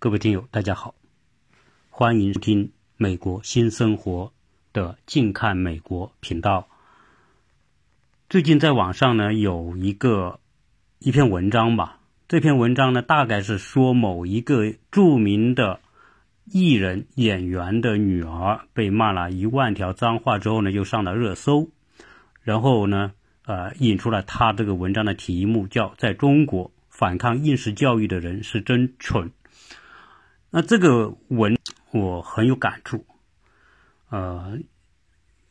[0.00, 0.94] 各位听友，大家好，
[1.90, 4.32] 欢迎收听美国新生活
[4.72, 6.68] 的近看美国频道。
[8.28, 10.38] 最近在网上呢有一个
[11.00, 11.98] 一篇文章吧，
[12.28, 15.80] 这篇文章呢大概是说某一个著名的
[16.44, 21.70] 艺人演员的女儿被骂了一万条脏话之后呢，又上了热搜，
[22.42, 23.14] 然后呢，
[23.46, 29.32] 呃，引出了他这个文章的题目叫“在中国反抗应试教育的人是真蠢”。
[30.50, 31.58] 那这个文
[31.90, 33.04] 我很有感触，
[34.08, 34.58] 呃，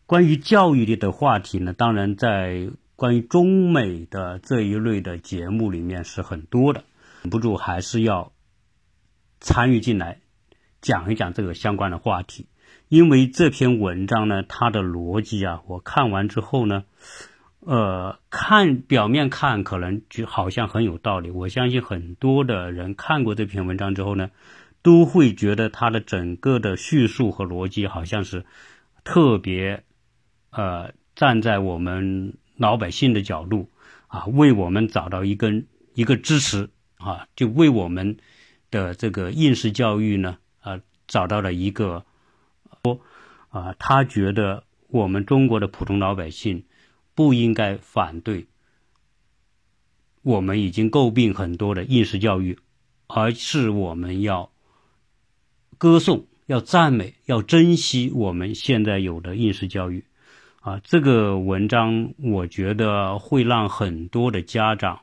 [0.07, 6.83] 关于教育的话题呢，当然在关于中美的这一类的节目里面是很多的，
[7.21, 8.31] 忍不住还是要
[9.39, 10.19] 参与进来
[10.81, 12.47] 讲一讲这个相关的话题，
[12.87, 16.85] 因为这篇文章呢，它的逻辑啊，我看完之后呢，
[17.59, 24.31] 呃，看表面看可能就好像很有道理，我相信很多的人看过这篇文章之后呢。
[24.87, 28.45] 都会觉得他的整个的叙述和逻辑好像是
[29.03, 29.83] 特别，
[30.49, 33.69] 呃，站在我们老百姓的角度
[34.07, 38.15] 啊，为我们找到一根一个支持啊，就为我们
[38.71, 42.05] 的这个应试教育呢啊找到了一个
[42.81, 43.01] 说
[43.49, 46.63] 啊，他觉得我们中国的普通老百姓
[47.13, 48.47] 不应该反对
[50.21, 52.57] 我们已经诟病很多的应试教育，
[53.07, 54.49] 而是我们要。
[55.77, 60.05] 歌颂，要赞美，要珍惜我们现在有的应试教育，
[60.61, 65.01] 啊，这个文章我觉得会让很多的家长，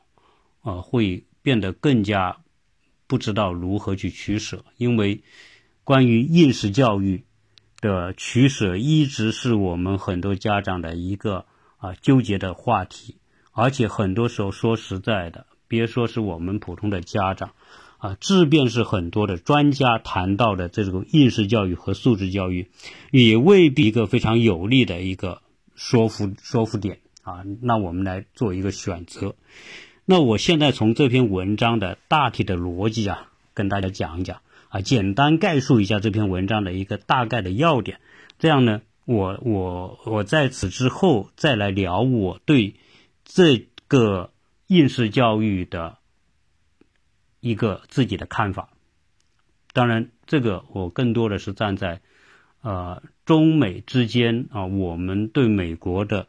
[0.61, 2.37] 啊，会变得更加
[3.07, 5.23] 不知道如何去取舍，因为
[5.85, 7.23] 关于应试教育
[7.79, 11.45] 的取舍，一直是我们很多家长的一个
[11.77, 13.15] 啊纠结的话题，
[13.53, 17.51] 而且很多时候说实在的，别说是我们普通的家长。
[17.97, 22.67] 啊，即便是很多的专家谈到的这种应试教育和素质教育，
[23.09, 25.41] 也未必一个非常有力的一个
[25.75, 27.43] 说服说服点啊。
[27.61, 29.35] 那我们来做一个选择。
[30.05, 37.99] 那我现在从这篇文章的大体的逻辑啊，跟大家讲一讲啊，简单概述一下这篇文章的一个大概的要点。
[38.37, 42.75] 这样呢，我我我在此之后再来聊我对
[43.23, 44.31] 这个
[44.67, 45.97] 应试教育的。
[47.45, 48.69] 一个自己的看法，
[49.71, 52.01] 当然，这个我更多的是站在
[52.61, 56.25] 呃中美之间啊，我们对美国的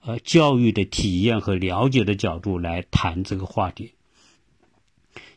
[0.00, 3.94] 呃教育的体验和了解的角度来谈这个话题。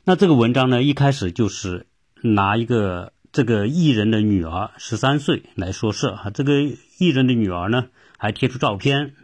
[0.04, 1.88] 那这个文章呢，一开始就是
[2.22, 6.62] 拿一个这个艺人的女儿十三岁来说事啊，这个
[7.00, 7.88] 艺人的女儿呢
[8.20, 9.16] 还贴出照片，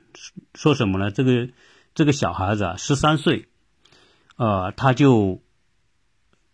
[0.56, 1.12] 说什么呢？
[1.12, 1.50] 这个
[1.94, 3.46] 这个小孩子啊，十三岁，
[4.38, 5.44] 呃，他就。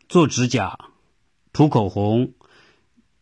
[0.07, 0.77] 做指甲、
[1.51, 2.33] 涂口红、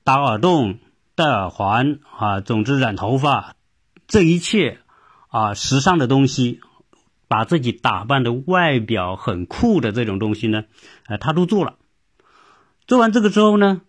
[0.04, 0.80] 打耳洞、
[1.16, 3.56] 戴耳环啊，总之染头发，
[4.08, 4.80] 这一切
[5.30, 6.60] 啊，时尚的东西，
[7.28, 10.66] 把自己打扮的外表很酷的这种东西呢，
[11.08, 11.78] 呃，他都做了。
[12.86, 13.82] 做完这个之后呢，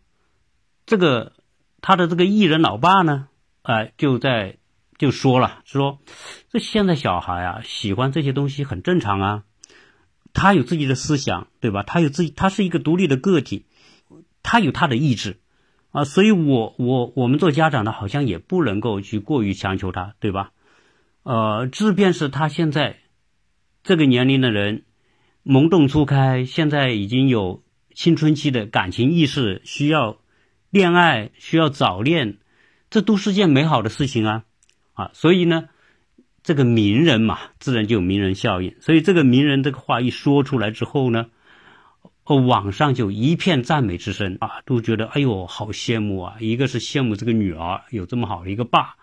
[0.87, 1.32] 这个
[1.81, 3.28] 他的这个艺人老爸呢，
[3.62, 4.59] 哎，就在
[4.99, 5.99] 就说了，说
[6.49, 9.43] 这现在小孩啊，喜欢这些东西很正常啊。
[10.34, 11.84] 他有自己的思想，对吧？
[11.84, 13.65] 他有自己，他是一个独立的个体，
[14.43, 15.39] 他有他的意志，
[15.93, 20.50] 啊，所以我我我们做家长的，好像也不能够去过于强求他，对吧？
[21.23, 22.99] 呃，即便是他现在
[23.84, 24.83] 这个年龄的人，
[25.44, 27.62] 萌动初开，现在已经有
[27.94, 30.19] 青春期的感情意识，需要
[30.71, 32.39] 恋爱，需要早恋，
[32.91, 34.44] 这都是件美好的事情啊，
[34.94, 35.69] 啊，所以呢。
[36.44, 38.77] 这个名人嘛，自然就有名人效应。
[38.82, 41.31] 所以这个名人这个话一说出来之后呢，
[42.25, 46.37] 哦，网上就一片赞美之声啊，都觉得哎呦，好羡慕啊！
[46.41, 48.97] 一个是羡慕这个女儿有这么好的一个爸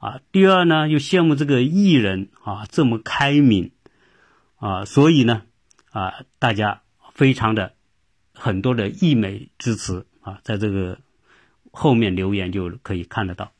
[0.00, 3.70] 啊，第二呢，又羡慕这个艺人啊这么开明
[4.56, 5.42] 啊，所以呢
[5.92, 6.82] 啊，大家
[7.14, 7.74] 非常的
[8.34, 10.98] 很多的溢美之词啊，在这个
[11.70, 13.52] 后面留言就可以看得到。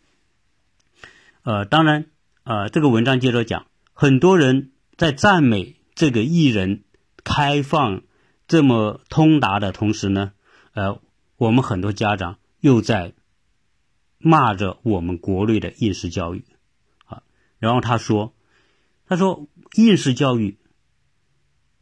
[1.44, 2.06] 呃，当然。
[2.48, 6.82] 呃，这个文章接着讲，很多人在赞美这个艺人
[7.22, 8.04] 开放
[8.46, 10.32] 这么通达的同时呢，
[10.72, 10.98] 呃，
[11.36, 13.12] 我们很多家长又在
[14.16, 16.42] 骂着我们国内的应试教育
[17.04, 17.22] 啊。
[17.58, 18.32] 然后他说，
[19.06, 20.56] 他说应试教育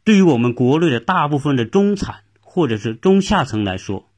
[0.03, 4.09] 对于我们国内的大部分的中产或者是中下层来说，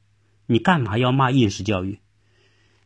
[0.46, 2.00] 你干嘛要骂应试教育？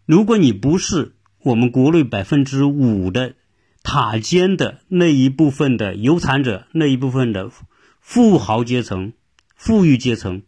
[0.04, 3.36] 如果你不是我们国内百分之五的。
[3.84, 7.52] 塔尖的那一部分的有产者，那一部分的
[8.00, 9.12] 富豪阶层、
[9.54, 10.42] 富裕阶层，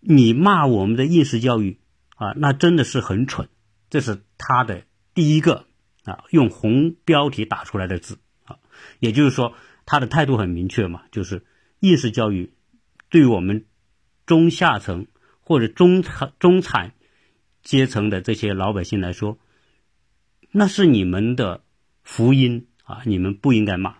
[0.00, 1.80] 你骂我们的应试教育
[2.14, 3.48] 啊，那真的是很蠢。
[3.90, 5.66] 这是他的第一个
[6.04, 8.58] 啊，用红标题打出来的字啊，
[9.00, 9.54] 也就是说，
[9.84, 11.44] 他的态度很明确嘛，就是
[11.80, 12.52] 应试教育
[13.10, 13.66] 对于我们
[14.24, 15.08] 中下层
[15.40, 16.94] 或者中产中产
[17.62, 19.36] 阶层的这些老百姓来说，
[20.52, 21.62] 那是你们的
[22.06, 23.96] 福音啊，你们不应该骂。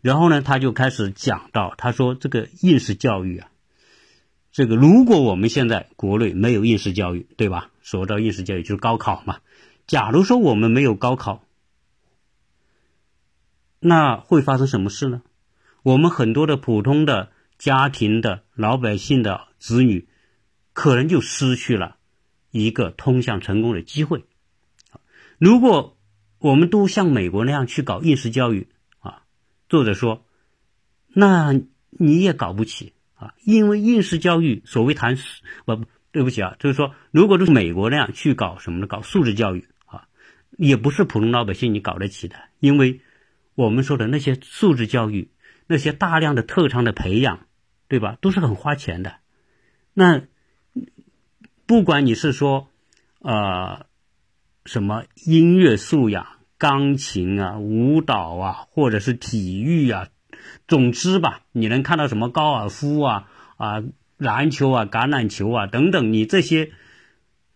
[0.00, 3.50] 然后呢，他就开始讲到，他说这个应试教育啊，
[4.50, 7.70] 这个如果我们现在国内没有应试教育，对吧？
[7.82, 9.40] 说到应试教育就是高考嘛。
[9.86, 11.44] 假如说我们没有高考，
[13.80, 15.20] 那会发生什么事呢？
[15.82, 20.08] 我们很多的普通的家庭的老百姓的子女，
[20.72, 21.98] 可能就失去了
[22.50, 24.24] 一个通向成功的机会。
[25.36, 25.98] 如果
[26.40, 28.66] 我们都像美国那样去搞应试教育
[29.00, 29.22] 啊，
[29.68, 30.24] 作者说
[31.14, 31.52] ：“那
[31.90, 35.16] 你也搞不起啊，因为应试教育所谓谈
[35.66, 38.86] 不，对不起啊，就是说，如果是美国那样去搞什么呢？
[38.86, 40.08] 搞素质教育啊，
[40.56, 43.02] 也不是普通老百姓你搞得起的，因为
[43.54, 45.30] 我们说的那些素质教育，
[45.66, 47.46] 那些大量的特长的培养，
[47.86, 48.16] 对吧？
[48.22, 49.16] 都是很花钱的。
[49.92, 50.22] 那
[51.66, 52.70] 不管你是说
[53.18, 53.84] 呃
[54.70, 56.26] 什么音乐素养。”
[56.60, 60.08] 钢琴啊，舞蹈啊，或者是体育啊，
[60.68, 63.82] 总之吧，你能看到什么高尔夫啊啊，
[64.18, 66.70] 篮球啊，橄榄球啊等等，你这些，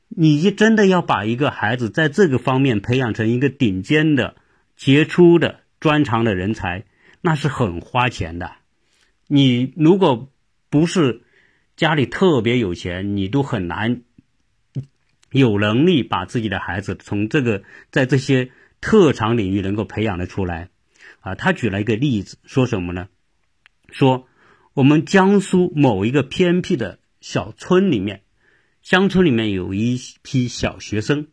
[0.09, 4.37] 你真的要把一个孩子在这个方面培养成一个顶尖的、
[4.75, 6.87] 杰出的、专长的人才，
[7.21, 8.53] 那是很花钱的。
[9.29, 10.31] 你如果
[10.71, 11.25] 不是
[11.77, 14.01] 家里特别有钱，你都很难
[15.35, 18.51] 有能力把自己的孩子从这个在这些。
[18.81, 20.69] 特长领域能够培养的出来，
[21.21, 23.09] 啊，他举了一个例子，说什么呢？
[23.91, 24.29] 说
[24.75, 28.25] 我们江苏某一个偏僻的小村里面，
[28.83, 31.29] 乡村里面有一批小学生，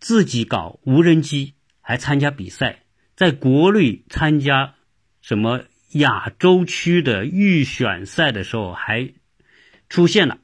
[0.00, 1.52] 自己搞无人机，
[1.82, 2.84] 还参加比赛，
[3.14, 4.74] 在国内参加
[5.20, 9.12] 什么亚洲区的预选赛的时候，还
[9.90, 10.38] 出现了，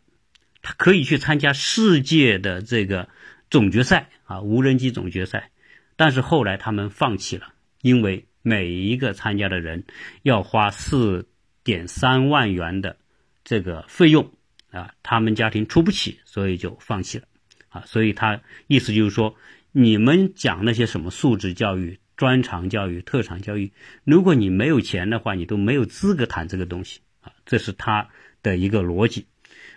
[0.64, 3.08] 他可以去参加世界的这个
[3.50, 5.50] 总决赛啊，无人机总决赛。
[5.94, 7.52] 但是后来他们放弃了，
[7.82, 9.84] 因为每一个参加的人
[10.22, 11.28] 要花四
[11.62, 12.96] 点三万元的
[13.44, 14.32] 这个费用
[14.70, 17.26] 啊，他们家庭出不起，所以就放弃了
[17.68, 17.84] 啊。
[17.86, 19.36] 所以他意思就是说，
[19.70, 23.70] 你们讲那些什么素质教育、专长教育、特长教育，
[24.02, 27.32] 如果你没有钱的话，你都没有资格谈这个东西啊。
[27.44, 28.08] 这是他
[28.42, 29.26] 的一个逻辑。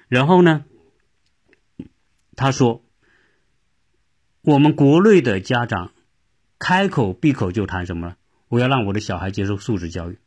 [0.08, 0.64] 然后呢，
[2.38, 2.86] 他说，
[4.42, 5.92] 我们国内的家长。
[6.60, 8.16] 开口闭口就谈什么呢？
[8.48, 10.18] 我要让我的小孩接受素质教育。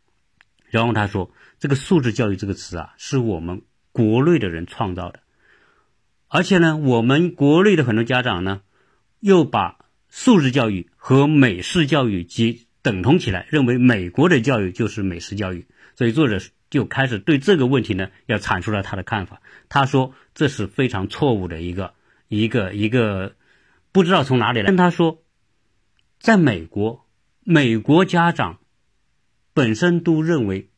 [0.68, 5.18] 然后他说：“这个素质教育这个词啊，是我们国内的人创造的，
[6.28, 8.62] 而且呢，我们国内的很多家长呢，
[9.18, 9.78] 又把
[10.08, 15.66] 素质教育和美式教育及等同起来，认为美国的教育就是美式教育。
[15.96, 16.38] 所以作者
[16.70, 19.42] 就开始对这个问题呢，要阐述了他的看法。
[19.68, 21.94] 他说这是非常错误的一个
[22.30, 23.36] 一个一个，
[23.92, 24.66] 不知道从哪里来。
[24.68, 25.22] 跟他说。”
[26.20, 27.06] 在美国，
[27.44, 28.60] 美国家长
[29.54, 30.68] 本身都认为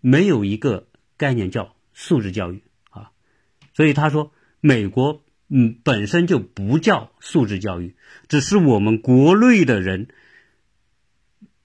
[0.00, 0.88] 没有一个
[1.18, 3.10] 概念叫素质教育啊，
[3.74, 7.94] 所以他说美国嗯本身就不叫素质教育，
[8.26, 10.08] 只是我们国内的人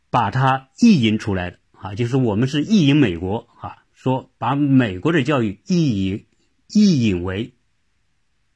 [0.10, 6.26] 把它意淫出来的啊，就是我们是意淫美国啊，说把美国的教育意淫
[6.68, 7.54] 意淫为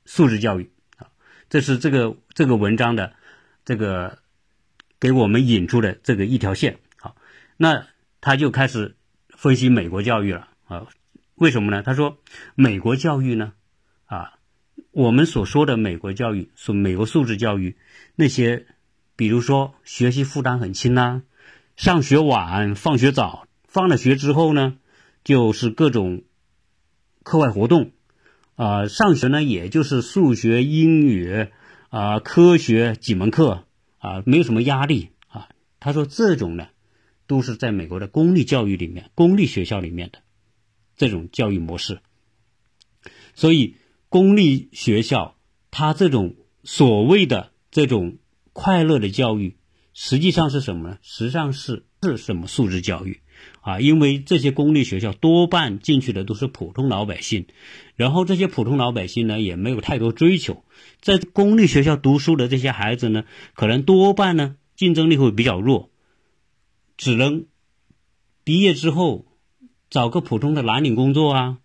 [0.03, 0.69] 素质教育，
[1.55, 3.13] 这是这个这个文章的
[3.63, 4.19] 这个。
[4.97, 7.15] 给我们引出的这个一条线，好，
[7.57, 7.85] 那
[8.21, 8.95] 他就开始
[9.29, 10.87] 分析美国教育了啊？
[11.35, 11.83] 为什么呢？
[11.83, 12.17] 他说
[12.55, 13.53] 美国教育呢，
[14.05, 14.39] 啊，
[14.91, 17.77] 我们所说的美国教育，说美国素质教育，
[18.15, 18.65] 那些
[19.15, 21.21] 比如说学习负担很轻呐，
[21.75, 24.77] 上学晚，放学早，放了学之后呢，
[25.23, 26.23] 就是各种
[27.21, 27.91] 课外活动，
[28.55, 31.47] 啊，上学呢也就是数学、英语
[31.89, 33.65] 啊，科学几门课。
[33.97, 35.49] 啊，没有什么压力啊。
[35.79, 36.67] 他说这种呢，
[37.25, 40.19] 都是在美国的公立教育里面、公立学校里面的
[40.95, 42.01] 这种教育模式。
[43.33, 43.77] 所以，
[44.09, 45.39] 公立学校
[45.71, 48.19] 它这种所谓的这种
[48.53, 49.57] 快乐的教育，
[49.91, 50.97] 实际上是什么呢？
[51.01, 53.21] 实际上是是什么素质教育
[53.65, 53.79] 啊？
[53.79, 57.47] 因为这些公立学校多半进去的都是普通老百姓，
[57.95, 60.63] 然后这些普通老百姓呢，也没有太多追求。
[61.01, 63.23] 在公立学校读书的这些孩子呢，
[63.55, 65.89] 可能多半呢竞争力会比较弱，
[66.95, 67.45] 只能
[68.43, 69.25] 毕业之后
[69.89, 71.57] 找个普通的蓝领工作啊，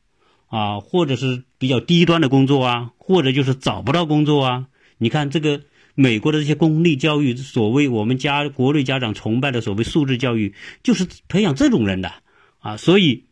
[0.46, 4.68] 啊，或者是比较低端的工作啊，或者就是找不到工作啊。
[4.96, 5.62] 你看这个
[6.00, 12.10] 美国的这些公立教育，所谓我们家国内家长崇拜的所谓素质教育，就是培养这种人的
[12.60, 12.78] 啊。
[12.78, 13.26] 所以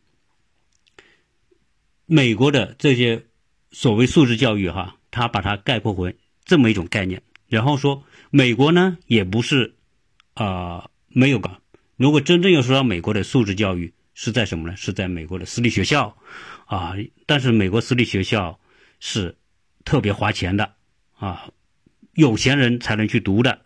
[2.05, 3.25] 美国的这些
[3.71, 9.75] 所谓素质教育哈，他把它概括为这么一种概念，然后说美国呢也不是
[10.35, 11.59] 啊没有搞。
[11.97, 14.77] 如果真正要说到美国的素质教育是在什么呢？
[14.77, 16.15] 是在美国的私立学校
[16.67, 16.95] 啊，
[17.25, 18.61] 但是美国私立学校
[19.01, 19.35] 是
[19.87, 20.75] 特别花钱的
[21.17, 21.49] 啊。
[22.19, 23.61] 有钱人才能去读的，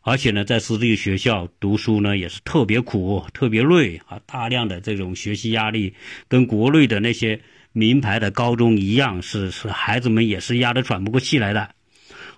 [0.00, 5.92] 而且呢，在私立学校读书呢也是特别苦、特别累啊，大量的这种学习压力，
[6.26, 7.42] 跟国内的那些
[7.72, 11.74] 名牌的高中一样，是是孩子们也是压得喘不过气来的。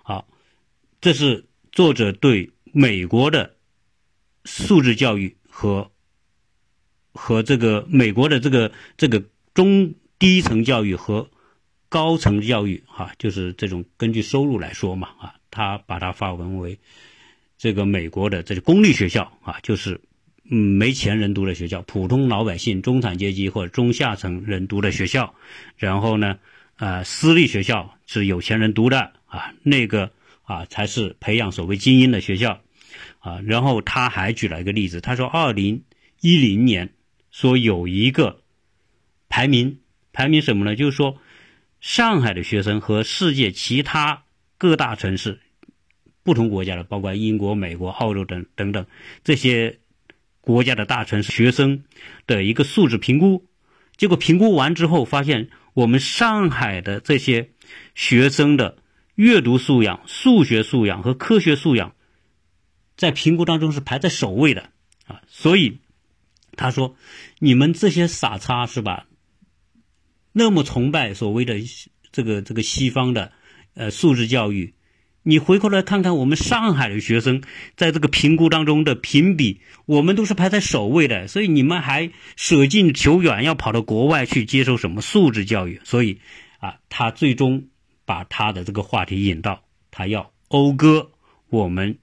[0.02, 0.26] 好，
[1.00, 3.54] 这是作者对美国的
[4.44, 5.92] 素质教育和
[7.12, 9.22] 和这个美国的这个这个
[9.54, 11.30] 中低层教育和
[11.88, 15.34] 高层教育哈，就是这种根据收入来说嘛啊。
[15.52, 16.80] 他把它发文为
[17.58, 20.00] 这个美国的这是公立学校啊，就是
[20.50, 25.32] 嗯没钱人读的学校，普通老百姓、中产阶级或者中下层人读的学校。
[25.76, 26.38] 然后呢，
[26.76, 30.10] 呃，私立学校是有钱人读的啊，那个
[30.42, 32.60] 啊才是培养所谓精英的学校
[33.20, 33.40] 啊。
[33.46, 35.84] 然后他还举了一个例子，他说，二零
[36.20, 36.94] 一零年
[37.30, 38.40] 说有一个
[39.28, 39.78] 排名，
[40.12, 40.74] 排名什么呢？
[40.74, 41.18] 就是说
[41.80, 44.21] 上海的学生和世界其他。
[44.62, 45.40] 各大城市、
[46.22, 48.86] 不同国家的，包括英国、美国、澳洲等等等
[49.24, 49.80] 这些
[50.40, 51.82] 国家的大城市学生
[52.28, 53.44] 的一个素质评估，
[53.96, 57.50] 结果评估完之后发现，我们上海的这些
[57.96, 58.78] 学生的
[59.16, 61.96] 阅读素养、数学素养和科学素养，
[62.96, 64.70] 在评估当中是排在首位的
[65.06, 65.22] 啊！
[65.26, 65.78] 所以
[66.54, 66.94] 他说
[67.42, 69.08] ：“你们这些傻叉是吧？
[70.30, 71.56] 那么崇拜所谓的
[72.12, 73.32] 这个这个西方的。”
[73.74, 74.74] 呃，素质教育，
[75.22, 77.42] 你回过来看看我们上海的学生
[77.74, 85.80] 在这个评估当中的评比，我们都是排在首位的，所以你们还舍近求远，要跑到国外去接受什么素质教育？
[85.84, 86.18] 所以
[86.58, 87.64] 啊，他最终
[88.04, 91.10] 把他的这个话题引到，他要讴歌
[91.48, 91.96] 我们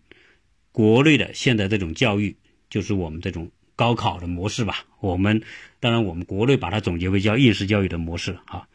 [0.71, 2.35] 国内的现在这种教育，
[2.69, 4.85] 就是我们这种高考的模式吧。
[5.01, 5.43] 我们
[5.79, 8.67] 当然，我们国内把它总结为叫应试教育的模式啊。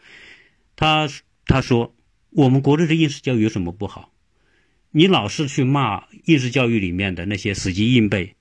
[0.77, 1.09] 他
[1.47, 1.93] 他说。
[2.35, 4.13] 我们国内的应试教育有什么不好？
[4.91, 8.35] 你老是去骂应试教育里面的那些死记硬背，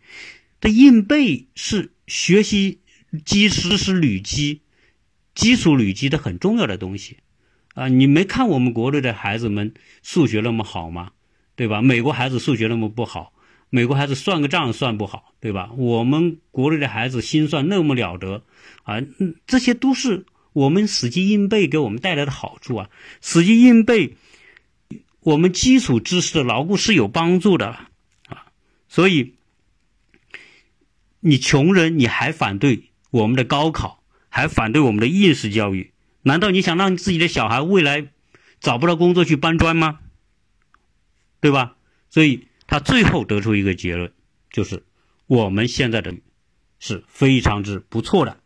[0.60, 2.80] 这硬背是学习
[3.24, 4.62] 基知识累积、
[5.36, 7.18] 基础累积的很重要的东西
[7.76, 7.88] 啊！
[7.88, 11.12] 你没看我们国内的孩子们数学那么好吗？
[11.56, 11.84] 对吧？
[11.84, 13.32] 美国孩子数学那么不好，
[13.70, 15.72] 美国孩子算个账算不好，对吧？
[15.78, 18.44] 我们国内的孩子心算那么了得
[18.82, 18.96] 啊！
[19.46, 20.26] 这些都是。
[20.54, 22.90] 我们死记硬背给我们带来的好处啊，
[23.22, 24.16] 死记硬背，
[25.20, 27.90] 我们基础知识的牢固是有帮助的啊。
[28.88, 29.34] 所以，
[31.20, 35.92] 你穷人你还反对我们的高考，还反对我们的应试教育？
[36.22, 38.08] 难道你想让自己的小孩未来
[38.60, 40.00] 找不到工作去搬砖吗？
[41.42, 41.76] 对吧？
[42.10, 44.14] 所以他最后得出一个结论，
[44.52, 44.84] 就是
[45.26, 46.14] 我们现在的
[46.80, 48.38] 是非常之不错的。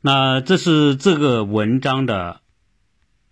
[0.00, 2.40] 那这是这个文章的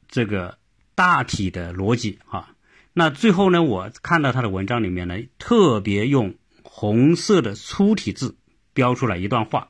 [0.08, 0.58] 这个
[0.94, 2.54] 大体的逻辑啊。
[2.92, 8.36] 那最后呢，我看到他的文章里面呢，特别用红色的粗体字
[8.72, 9.68] 标出来一段话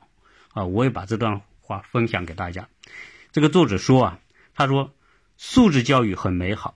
[0.53, 2.69] 啊，我也把这段话分享给大家。
[3.31, 4.19] 这个作者说啊，
[4.53, 4.93] 他说
[5.37, 6.75] 素质教育很美好，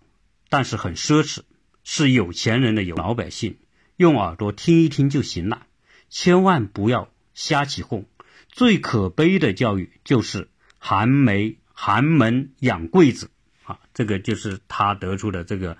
[0.50, 1.42] 但是很奢侈，
[1.84, 3.58] 是有钱人的有老百姓
[3.96, 5.68] 用耳朵听一听就行了，
[6.10, 8.06] 千万不要瞎起哄。
[8.52, 13.32] 最可悲的教育就是寒梅寒门养贵子
[13.64, 15.78] 啊，这个就是他得出的这个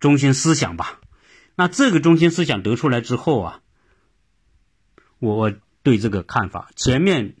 [0.00, 1.00] 中心思想吧。
[1.54, 3.60] 那这个中心思想得出来之后啊，
[5.20, 7.36] 我对这个看法，前面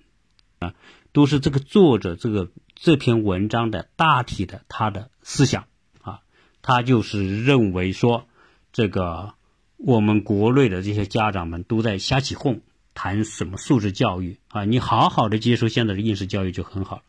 [0.60, 0.74] 啊
[1.12, 5.66] 都是这个作者这个这篇文章的大体的他的思想
[6.00, 6.20] 啊，
[6.62, 8.28] 他就是认为说
[8.72, 9.34] 这个
[9.76, 12.62] 我们国内的这些家长们都在瞎起哄。
[12.94, 14.64] 谈什么素质教育啊？
[14.64, 17.02] 你好好的接受现在的应试教育就很好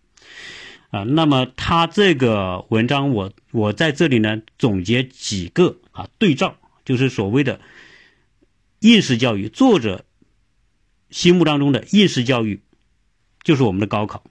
[0.90, 1.04] 啊。
[1.04, 7.62] 那么他这个文章，我我在这里呢总结几个啊对照，就是所谓的
[8.80, 9.48] 应试教育。
[9.48, 10.06] 作者
[11.12, 12.62] 心目当中的应试教育
[13.44, 14.24] 就是我们的高考，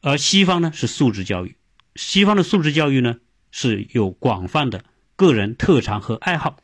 [0.00, 1.56] 而西方呢是素质教育。
[1.96, 3.16] 西方的素质教育呢
[3.50, 4.84] 是有广泛的
[5.16, 6.58] 个人特长和爱好，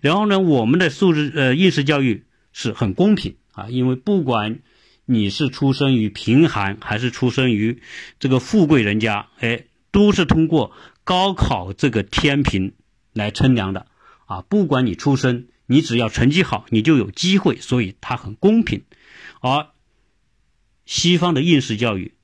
[0.00, 2.22] 然后呢我们的素质呃应试教育。
[2.58, 4.60] 是很公平啊，因为不管
[5.04, 7.82] 你是出生于贫寒还是出生于
[8.18, 10.72] 这个富贵人家，哎，都是通过
[11.04, 12.72] 高考这个天平
[13.12, 13.86] 来称量的
[14.24, 14.40] 啊。
[14.40, 18.84] 不管你出身，你只要成绩好，你就有机会，所以它很公平。
[19.42, 19.68] 而
[20.86, 22.14] 西方的应试教育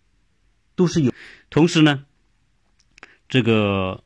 [0.75, 1.13] 都是有，
[1.51, 2.07] 同时呢，
[3.29, 4.03] 这个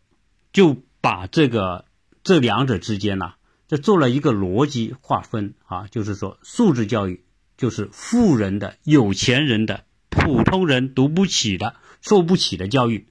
[0.52, 1.84] 就把这个
[2.24, 3.34] 这两者之间呢，
[3.68, 7.24] 这做了一个逻辑划分啊，就是说素质教育
[7.56, 13.06] 就是富人的、有钱人的、普通人读不起的、受不起的教育，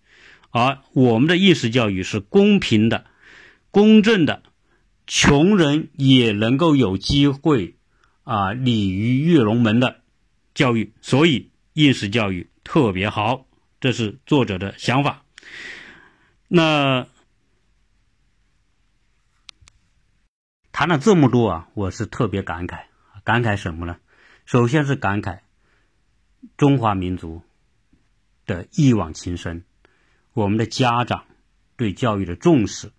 [0.52, 3.06] 而我们的应试教育是公平的、
[3.72, 4.44] 公正的，
[5.08, 7.76] 穷人也能够有机会
[8.24, 10.02] 啊，鲤鱼跃龙门的。
[10.54, 13.46] 教育，所以应试教育特别好，
[13.82, 15.26] 这是作者的想法。
[16.48, 17.08] 那
[20.76, 22.82] 谈了这么多啊，我是特别感慨，
[23.24, 23.96] 感慨什么呢？
[24.46, 25.40] 首先是感慨
[26.58, 27.44] 中华民族
[28.46, 29.64] 的一往情深，
[30.34, 31.24] 我们的家长
[31.78, 32.92] 对教育的重视，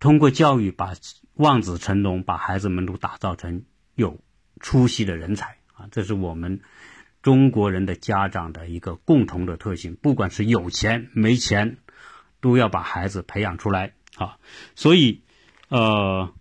[0.00, 0.94] 通过教育把
[1.34, 4.18] 望子成龙，把孩子们都打造成有
[4.58, 5.86] 出息的人才啊。
[5.92, 6.62] 这是我们
[7.22, 11.76] 中国人的家长的一个共同的特性，不管是有钱没钱，
[12.40, 14.36] 都要把孩子培养出来啊。
[14.74, 15.22] 所以，
[15.68, 16.34] 呃，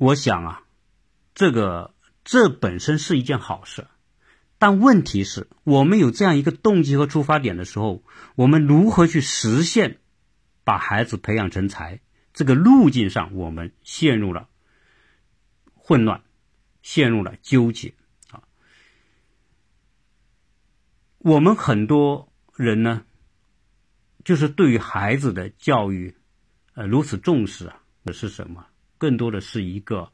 [0.00, 0.62] 我想啊，
[1.34, 3.86] 这个这本身是一件好事，
[4.56, 8.02] 但问题是，我们有这样一个动机和出发点的时候，
[8.34, 9.98] 我们如何去实现
[10.64, 12.00] 把孩子培养成才？
[12.32, 14.48] 这个路径上，我们陷入了
[15.74, 16.22] 混乱。
[16.82, 17.92] 陷入了纠结
[18.30, 18.42] 啊！
[21.18, 23.04] 我们很多人呢，
[24.24, 26.16] 就是对于孩子的教育，
[26.72, 27.82] 呃，如此重视啊，
[28.14, 28.66] 是什么？
[29.00, 30.12] 更多的是一个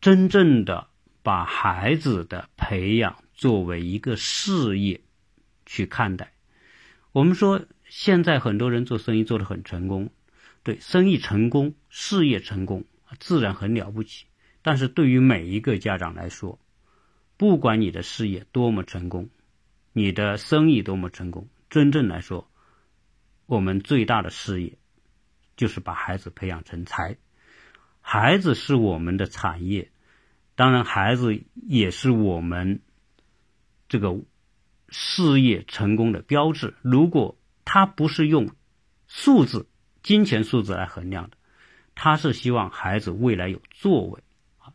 [0.00, 0.86] 真正的
[1.24, 5.00] 把孩子的培养作为一个事业
[5.66, 6.32] 去看待。
[7.10, 10.10] 我们说，现在很多人做生意做得很成功，
[10.62, 12.84] 对生意成功、事业成功。
[13.18, 14.26] 自然很了不起，
[14.62, 16.60] 但是对于每一个家长来说，
[17.36, 19.28] 不管你的事业多么成功，
[19.92, 22.48] 你的生意多么成功，真正来说，
[23.46, 24.78] 我们最大的事业
[25.58, 27.18] 就是把孩子培养成才。
[28.00, 29.90] 孩子是我们的产业，
[30.54, 32.80] 当然，孩子也是我们
[33.90, 34.18] 这个
[34.88, 36.72] 事业成功的标志。
[36.80, 38.48] 如果他不是用
[39.06, 39.68] 数字、
[40.02, 41.36] 金钱数字来衡量的。
[42.00, 44.22] 他是希望孩子未来有作为，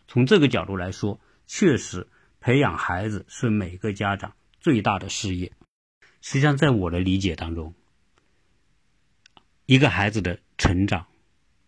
[0.10, 2.08] 从这个角度来说，确实
[2.42, 5.54] 培养孩子是每个家长最大的事业。
[6.20, 7.74] 实际上，在我的理解当中，
[9.66, 11.08] 一个孩子的成长，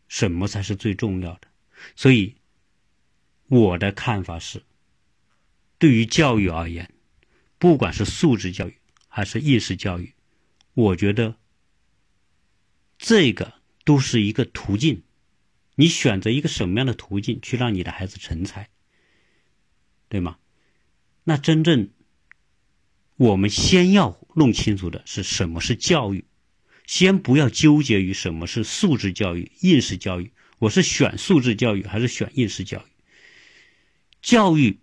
[0.07, 1.47] 什么才是最重要的？
[1.95, 2.35] 所以，
[3.47, 4.63] 我的看法是，
[5.77, 6.93] 对于教育而言，
[7.57, 8.77] 不管是素质教育
[9.07, 10.13] 还是应试教育，
[10.73, 11.35] 我觉得
[12.97, 13.53] 这个
[13.83, 15.03] 都是一个途径。
[15.75, 18.69] 你选择一个什么样的途径去让你的孩子成才，
[20.07, 20.37] 对吗？
[21.25, 21.89] 那真正
[23.17, 26.23] 我们先要弄清楚的是什么是教育，
[26.87, 30.31] 先不要纠结于什么是素质教育、应试教育。
[30.59, 32.89] 我是选素质教育还是选应试教育？
[34.21, 34.79] 教育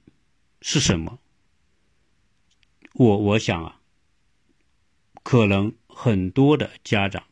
[0.60, 1.18] 是什么？
[2.94, 3.80] 我我想啊，
[5.22, 7.24] 可能很多的家长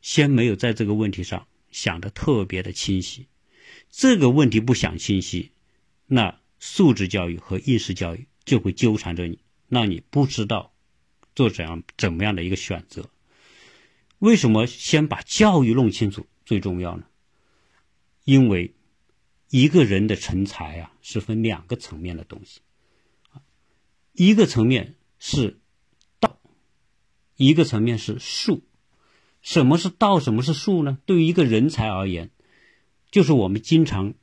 [0.00, 1.46] 先没有在这个问题上。
[1.70, 3.26] 想的特别的清晰，
[3.90, 5.52] 这个问题不想清晰，
[6.06, 10.72] 那素质教育和应试教育就会纠缠着你，让你不知道
[11.34, 13.10] 做怎样怎么样的一个选择。
[14.18, 17.04] 为什么先把教育弄清楚最重要呢？
[18.24, 18.74] 因为
[19.48, 22.60] 一个人的成才啊，是分两个层面的东西，
[24.12, 25.58] 一个层面是
[26.20, 26.38] 道，
[27.36, 28.62] 一个层面是术。
[29.40, 30.20] 什么是道？
[30.20, 30.98] 什么是术呢？
[31.06, 32.30] 对于一个人才而言，
[33.10, 34.14] 就是我们经常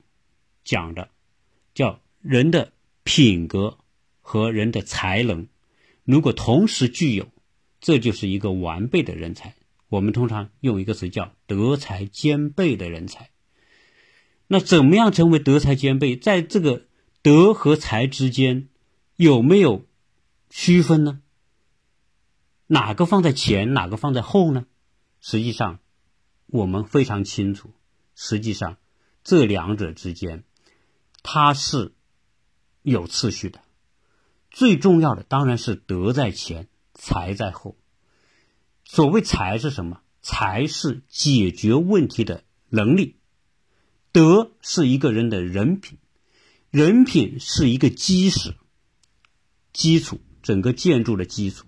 [0.64, 1.10] 讲的，
[1.74, 3.80] 叫人的品格
[4.20, 5.48] 和人的才能，
[6.04, 7.32] 如果同时具有，
[7.80, 9.55] 这就是一个完备的人才。
[9.88, 13.30] 我们通常用一个词叫德才兼备的人才。
[14.48, 16.16] 那怎么样成为德才兼备？
[16.16, 16.86] 在这个
[17.22, 18.70] 德和才之间
[19.16, 19.86] 有没有
[20.50, 21.22] 区分呢？
[22.68, 24.66] 哪个放在前，哪个放在后呢？
[25.22, 25.80] 实际上，
[26.48, 27.72] 我们非常清楚，
[28.16, 28.78] 实际上
[29.24, 30.44] 这两者之间，
[31.24, 31.94] 它是
[32.82, 33.62] 有次序的。
[34.52, 37.76] 最重要的当然是德在前，才在后。
[38.86, 40.00] 所谓才是什么？
[40.22, 43.18] 才是解决问题的能力，
[44.12, 46.00] 德是一个人的人品。
[46.72, 48.56] 人品是一个基石、
[49.72, 51.68] 基础，整个建筑的基础。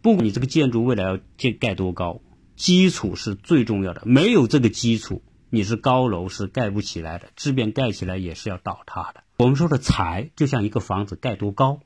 [0.00, 2.20] 不管你这个建筑未来要建盖多高，
[2.56, 4.02] 基础是最重要的。
[4.04, 9.22] 没有这个基础，你是高楼是盖不起来的，即便盖起来也是要倒塌的。
[9.36, 11.80] 我们说的财就像一个房子盖多高，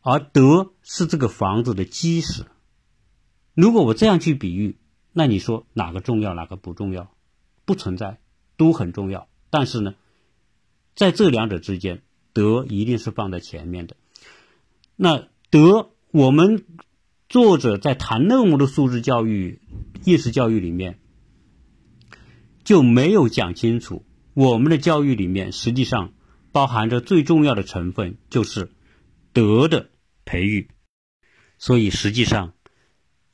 [0.00, 2.46] 而德是这个房子的基石。
[3.56, 4.76] 如果我这样去比喻，
[5.14, 7.10] 那你说哪个重要，哪个不重要？
[7.64, 8.20] 不存在，
[8.58, 9.28] 都很重要。
[9.48, 9.94] 但是呢，
[10.94, 12.02] 在这两者之间，
[12.34, 13.96] 德一定是放在前面的。
[14.94, 16.66] 那德，我们
[17.30, 19.62] 作者在谈那么多素质教育、
[20.04, 20.98] 意识教育里面，
[22.62, 26.12] 就没有讲清楚，我们的教育里面实际上
[26.52, 28.70] 包含着最重要的成分就是
[29.32, 29.88] 德的
[30.26, 30.68] 培育。
[31.56, 32.52] 所以实际上。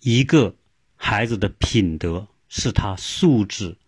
[0.04, 0.56] 一个
[0.96, 3.78] 孩子的品德是他素质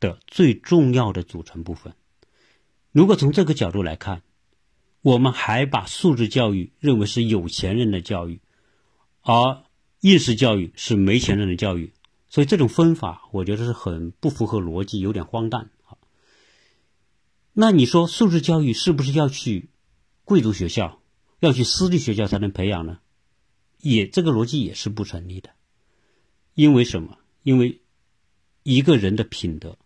[0.00, 1.94] 的最重要的组成部分。
[2.90, 4.22] 如果从这个角度来看，
[5.00, 8.40] 我们还把素质教育认为是有钱人的教育，
[9.22, 9.62] 而
[10.00, 11.92] 应试教育是没钱人的教育，
[12.28, 15.94] 所以这种分法我觉得是很不符合逻辑，有点荒诞啊。
[17.52, 19.70] 那你说素质教育是不是要去
[20.24, 21.00] 贵族学校、
[21.38, 22.98] 要去私立学校才能培养呢？
[23.78, 25.50] 也这个逻辑也是不成立的。
[26.54, 27.18] 因为什么？
[27.42, 27.80] 因为
[28.62, 29.78] 一个人的品德，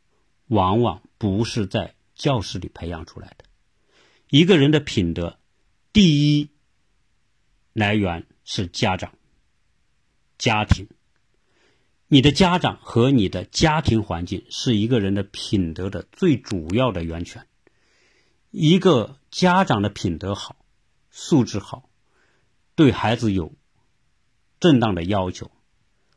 [0.46, 3.44] 往往不是在教室里培养出来的。
[4.28, 5.38] 一个人的品德，
[5.92, 6.50] 第一
[7.72, 9.12] 来源是家长、
[10.38, 10.88] 家庭。
[12.08, 17.46] 你的家长和你的家庭环境是一个人的品德的最主要的源泉。
[18.50, 20.56] 一个家长的品德好、
[21.10, 21.88] 素质好，
[22.74, 23.52] 对孩子有
[24.60, 25.50] 正当的要求。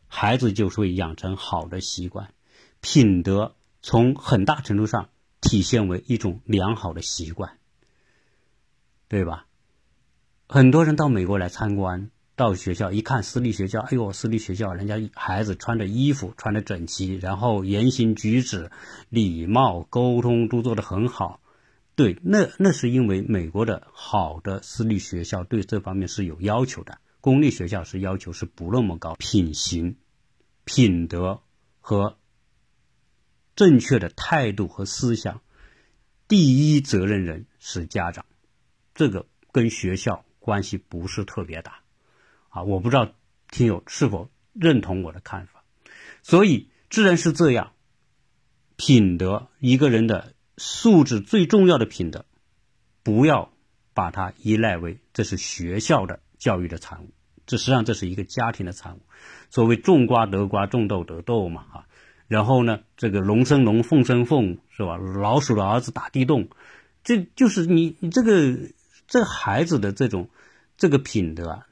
[0.07, 2.33] 孩子就会养成好的习惯，
[2.81, 5.09] 品德从很大程度上
[5.41, 7.57] 体现为一种良好的习惯，
[9.07, 9.45] 对吧？
[10.47, 18.71] 很多人到美国来参观，到学校一看私立学校，哎呦，私立学校人家孩子穿着衣服，穿的整齐，然后言行举止、
[19.09, 21.41] 礼貌、沟通都做得很好。
[21.95, 26.99] 对，那那是因为美国的好的私立学校对这方面是有要求的。
[27.21, 29.97] 公立学校是要求是不那么高，品行、
[30.63, 31.41] 品德
[31.79, 32.17] 和
[33.55, 35.41] 正确的态度和思想，
[36.27, 38.25] 第一责任人是家长，
[38.93, 41.81] 这个跟学校关系不是特别大，
[42.49, 43.13] 啊，我不知道
[43.49, 45.63] 听友是否认同我的看法，
[46.21, 47.73] 所以自然是这样，
[48.75, 52.25] 品德一个人的素质最重要的品德，
[53.03, 53.51] 不要
[53.93, 57.11] 把它依赖为这是学校的教育的产物。
[57.45, 58.99] 这实际上这是一个家庭的产物，
[59.49, 61.87] 所谓种瓜得瓜，种豆得豆嘛，啊，
[62.27, 64.97] 然后呢，这个龙生龙，凤生凤，是吧？
[64.97, 66.49] 老鼠的儿子打地洞，
[67.05, 68.57] 这就是你你这个
[69.07, 70.29] 这孩子的这种
[70.75, 71.67] 这个品德啊，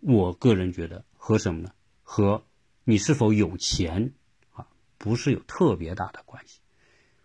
[0.00, 1.70] 我个人觉得和什么呢？
[2.02, 2.44] 和
[2.84, 4.12] 你是否有钱
[4.52, 4.66] 啊，
[4.98, 6.60] 不是有特别大的关系。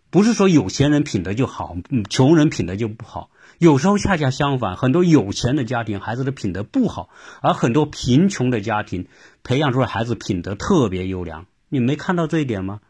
[0.08, 1.76] 不是说有钱人品德就好，
[2.08, 3.30] 穷人品德就不好。
[3.62, 9.06] 有时候恰恰相反，很多有钱的家庭孩子的品德不好，而很多贫穷的家庭
[9.44, 11.46] 培养出来孩子品德特别优良。
[11.68, 12.80] 你没看到这一点吗？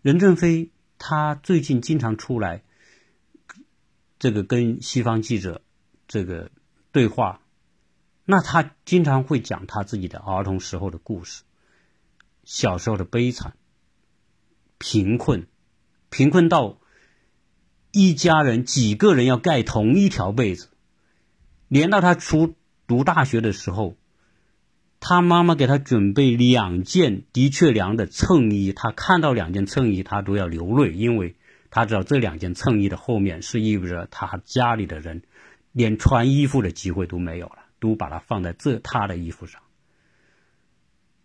[0.00, 2.62] 任正非他最近经常出来，
[4.18, 5.60] 这个跟西方记者
[6.08, 6.50] 这个
[6.92, 7.42] 对话，
[8.24, 11.42] 那他经常会讲他自己的儿童时候的故事，
[12.42, 13.54] 小时候的悲惨、
[14.78, 15.46] 贫困。
[16.08, 16.78] 贫困到
[17.98, 20.68] 一家人几个人要盖同一条被子，
[21.66, 22.54] 连到他出
[22.86, 23.96] 读大学的时候，
[25.00, 31.36] 他妈妈给他准备两件的确良的衬衣，他看到两件衬衣他都要流泪，因为
[31.70, 35.22] 他知道这两件衬衣的后面是意味着他家里的人
[35.72, 39.62] 连穿衣服的机会都没有了，都把它放在这他的衣服上。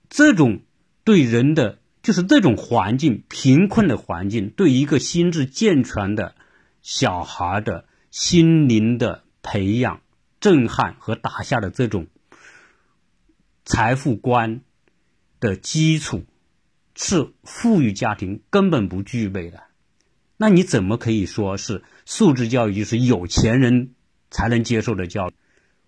[0.10, 0.62] 这种
[1.04, 1.80] 对人的。
[2.04, 6.34] 就是这种环境，贫困的环境，对一个心智健全的
[6.82, 10.02] 小孩的心灵的培养、
[10.40, 12.08] 震撼和打下的这种
[13.64, 14.62] 财富观
[15.40, 16.26] 的基础，
[16.96, 19.64] 是富裕家庭根本不具备的。
[20.38, 23.94] 那你怎么可以说是素质教育就是有钱人
[24.32, 25.34] 才能接受的教育？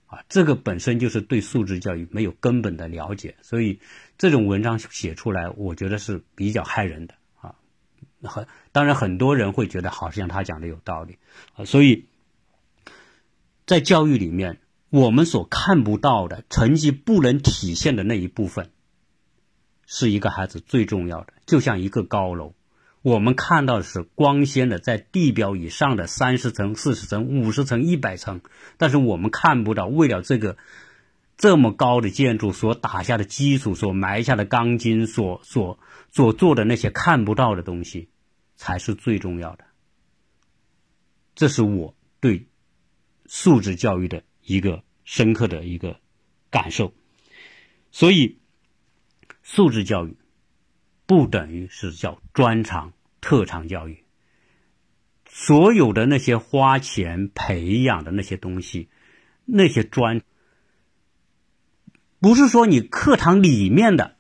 [0.06, 3.79] 啊，这个本身就是对素质教育没有根本的了解，所以
[4.15, 7.15] 这种文章写出来，我觉得是比较害人的。
[8.29, 11.17] 很当然，很多人会觉得好像他讲的有道理
[11.55, 11.65] 啊。
[11.65, 12.05] 所以，
[13.65, 14.59] 在教育里面，
[14.89, 18.69] 我们所看不到的成绩不能体现的那一部分，
[19.86, 21.33] 是一个孩子最重要的。
[21.45, 22.53] 就像一个高楼，
[23.01, 28.41] 我们看到的是光鲜的，在地表以上的三十层、四十层、五十层、一百层，
[28.77, 30.57] 但是我们看不到为了这个
[31.36, 35.79] 这么高的建筑所打下的基础、所埋下的钢筋、所所
[36.12, 38.07] 所做的那些看不到的东西，
[38.63, 39.65] 才是最重要的。
[41.36, 42.47] 这是我对
[43.26, 45.99] 素质教育的一个深刻的一个
[46.49, 46.93] 感受。
[47.91, 48.39] 所以，
[49.43, 50.15] 素质教育。
[51.06, 54.06] 不等于是叫专长、特长教育。
[55.28, 58.88] 所有的那些花钱培养的那些东西，
[59.43, 60.21] 那些专，
[62.21, 64.15] 不是说你课堂里面的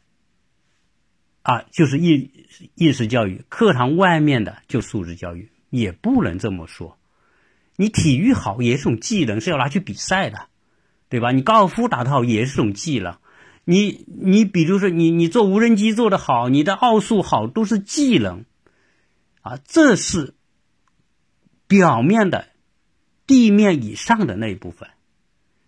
[1.43, 2.31] 啊，就是应
[2.75, 6.97] 应试教育；课堂外面的就素质教育，也不能这么说。
[7.75, 10.47] 你体育好也是种技能，是要拿去比赛的，
[11.09, 11.31] 对吧？
[11.31, 13.17] 你高尔夫打得好也是种技能。
[13.65, 18.43] 你你比如说你你做无人机做得好，你的奥数好都是技能，
[19.41, 20.33] 啊，这是
[21.67, 22.49] 表面的
[23.25, 24.89] 地面以上的那一部分，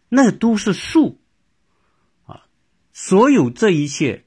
[0.09, 1.19] 那都是术，
[2.25, 2.43] 啊，
[2.91, 4.24] 所有这一切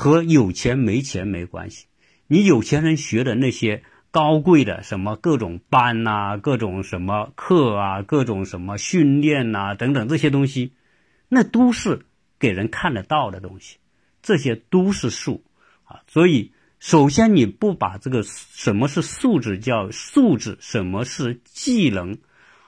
[0.00, 1.86] 和有钱没钱没关系。
[2.28, 3.82] 你有钱人学的那些
[4.12, 10.72] 高贵的什么各种班呐，各种什么课啊，各种什么训练呐等等这些东西，
[11.28, 12.04] 那都是。
[12.38, 13.78] 给人看得到的东西，
[14.22, 15.42] 这些都是术
[15.82, 16.02] 啊。
[16.06, 22.18] 所以，首先你不把这个什么是素质教育、素质什么是技能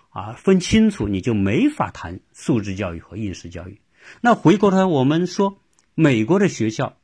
[0.09, 3.81] 啊分清楚，你就没法谈素质教育和应试教育。
[4.21, 5.61] 那回过头，我们说
[5.95, 6.97] 美国的学校，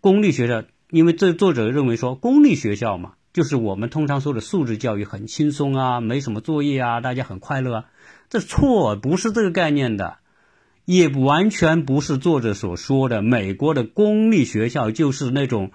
[0.00, 7.84] 公立学校，因为这作者认为说公立学校嘛，就是我们通常说的素质教育很轻松啊，没什么作业啊，大家很快乐啊。
[8.28, 10.18] 这错，不是这个概念的。
[10.86, 15.70] 也完全不是作者所说的，美国的公立学校就是那种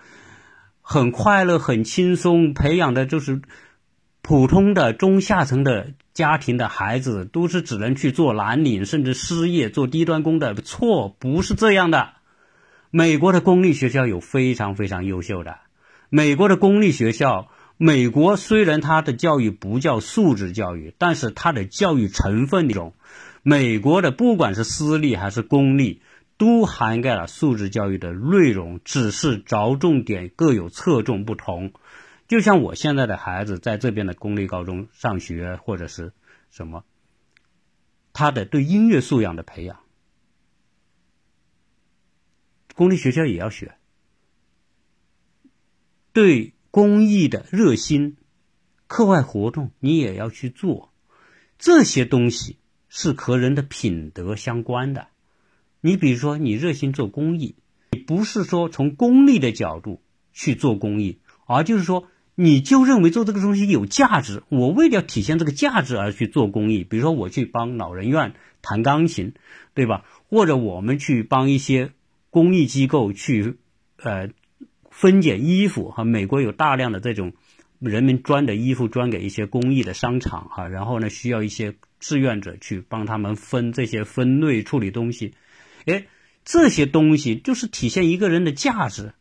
[0.82, 3.42] 很快乐、很轻松，培养的就是
[4.22, 10.54] 普通的中下层的家庭的孩子，都是只能去做蓝领，甚至失业做低端工的。
[10.56, 12.10] 错，不是这样的。
[12.98, 15.60] 美国的公立学校有非常非常优秀的。
[16.08, 22.94] 美国的公立学校，美国虽然它的教育不叫素质教育，但是它的教育成分那种。
[23.44, 26.02] 美国的不管是私立还是公立，
[26.38, 31.74] 都涵盖了素质教育的内容，只是着重点各有侧重不同。
[32.30, 36.14] 就像我现在的孩子在这边的公立高中上学，或者是
[36.50, 36.86] 什么，
[38.14, 39.80] 他的对音乐素养的培养，
[42.76, 43.70] 公立学校也要学；
[46.14, 48.18] 对公益的热心，
[48.86, 50.94] 课外活动你也要去做，
[51.58, 52.58] 这些东西。
[52.88, 55.08] 是和人的品德相关的。
[55.82, 57.56] 你比如说，你热心做公益，
[57.92, 64.44] 你不是说从功利的角度去做公益，而就是说，你就认为做这个东西有价值。
[64.48, 66.86] 我为了体现这个价值而去做公益。
[66.86, 69.34] 比如说，我去帮老人院弹钢琴，
[69.74, 70.06] 对吧？
[70.30, 71.92] 或者我们去帮一些
[72.36, 73.56] 公益机构去
[73.98, 74.30] 呃
[74.92, 76.04] 分拣衣服哈。
[76.04, 77.34] 美国有大量的这种
[77.80, 80.68] 人民捐的衣服，捐给一些公益的商场哈。
[80.68, 81.76] 然后呢，需要一些。
[81.98, 85.34] 志愿者去帮他们分这些分类处理东西，
[85.86, 86.06] 哎，
[86.44, 89.14] 这些东西就是体现一个人的价值。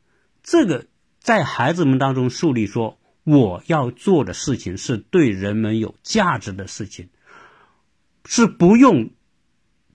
[0.42, 0.86] 这个
[1.18, 7.08] 在孩子们当中树立说，我要做的事情是对人们有价值的事情，
[8.26, 9.12] 是不用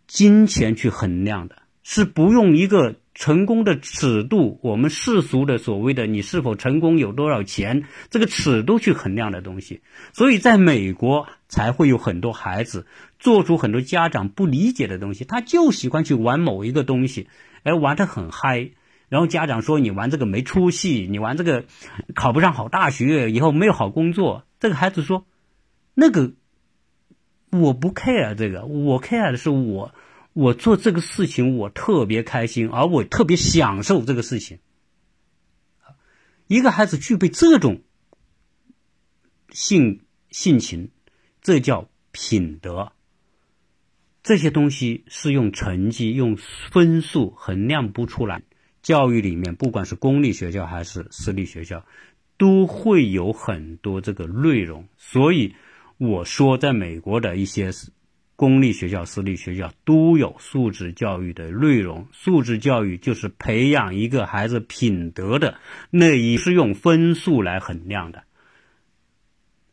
[0.07, 2.95] 金钱去衡量的，是不用一个。
[3.19, 9.81] 成功的尺度，我们世俗的所谓的你是否成功有多少钱，这个尺度去衡量的东西。
[10.13, 12.87] 所以，在美国才会有很多孩子
[13.19, 17.27] 做出很多家长不理解的东西，他就喜欢去玩某一个东西，
[17.63, 18.69] 哎，玩的很嗨。
[19.09, 21.65] 然后家长说你玩这个没出息，你玩这个
[22.15, 24.45] 考不上好大学，以后没有好工作。
[24.61, 25.25] 这个孩子说，
[25.93, 26.31] 那个
[27.51, 29.93] 我不 care 这个，我 care 的是我。
[30.33, 34.59] 我做这个事情，我特别开心，而我特别享受这个事情。
[36.47, 37.81] 一个孩子具备这种
[39.49, 40.91] 性性情，
[41.41, 42.91] 这叫品德。
[44.21, 48.43] 这些东西是用成绩、用分数衡量不出来。
[48.81, 51.85] 教育里面，不管是公立学校还是私立学校，
[52.37, 54.87] 都会有很多这个内容。
[54.97, 55.55] 所以
[55.97, 57.71] 我说，在美国的一些。
[58.39, 62.07] 公立学校、私立学校都有素质教育的内容。
[62.13, 68.23] 素质教育就是培养一个孩子品德的，那也是用分数来衡量的。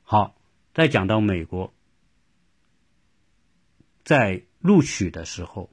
[0.02, 0.34] 好，
[0.74, 1.72] 再讲到美国，
[4.02, 5.70] 在录取的时候，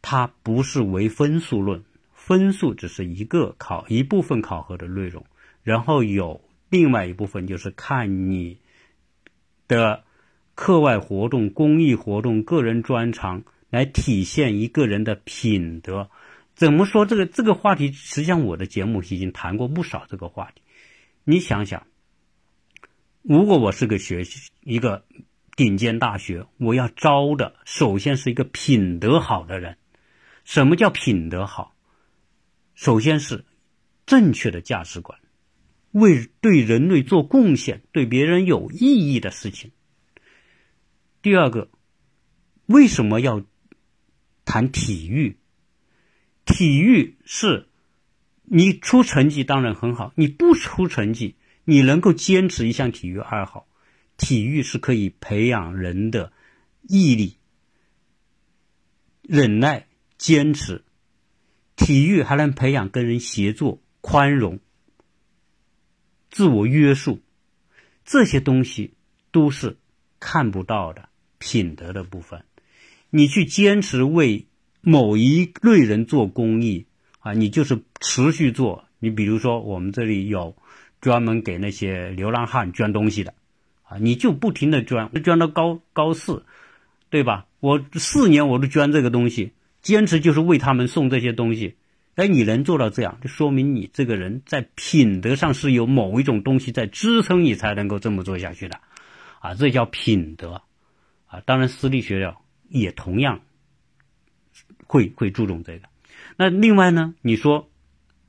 [0.00, 1.82] 它不是唯分数论，
[2.12, 5.26] 分数只是一个考一部分考核的内容，
[5.64, 8.60] 然后有另外一部分就是看你
[9.66, 10.04] 的
[10.58, 16.10] 课外活动、公益活动、个人专长来体现一个人的品德。
[16.56, 17.92] 怎么说这个这个话题？
[17.92, 20.62] 实际上我的节目已经谈过不少这个话题。
[21.22, 21.86] 你想想，
[23.22, 25.04] 如果我是个学习一个
[25.54, 29.76] 顶尖大学，我要招的首先是一个品德好的人。
[30.42, 31.76] 什么叫品德好？
[32.74, 33.44] 首先是
[34.06, 35.20] 正确的价值观，
[35.92, 39.70] 为对人类做贡献、对别人有意义的事情。
[41.20, 41.68] 第二个，
[42.66, 43.44] 为什么要
[44.44, 45.36] 谈体育？
[46.44, 47.68] 体育是，
[48.44, 53.66] 你出成绩当然很好，你不出成绩，你能够坚持一项体育爱好，
[54.16, 56.32] 体育是可以培养人的
[56.82, 57.36] 毅力、
[59.22, 60.84] 忍耐、坚持。
[61.76, 64.58] 体育还能培养跟人协作、宽容、
[66.30, 67.20] 自我约束，
[68.04, 68.94] 这些东西
[69.30, 69.76] 都是
[70.20, 72.44] 看不到的品德的部分。
[73.10, 74.44] 你去坚持为。
[74.80, 76.86] 某一类人做公益
[77.18, 78.84] 啊，你就是持续做。
[79.00, 80.56] 你比如说，我们这里有
[81.00, 83.34] 专门给那些流浪汉捐东西的
[83.82, 86.44] 啊，你就不停的捐，捐到高高四，
[87.10, 87.46] 对吧？
[87.58, 89.52] 我四年我都捐这个东西，
[89.82, 91.74] 坚持就是为他们送这些东西。
[92.14, 98.80] 哎，你能做到这样，就说明你这个人在品德上是有某一种东西在支撑你，才能够这么做下去的
[99.40, 100.62] 啊，这叫品德
[101.26, 101.40] 啊。
[101.44, 103.40] 当然，私立学校也同样。
[104.86, 105.86] 会会注重这个，
[106.38, 107.14] 那另外呢？
[107.20, 107.68] 你说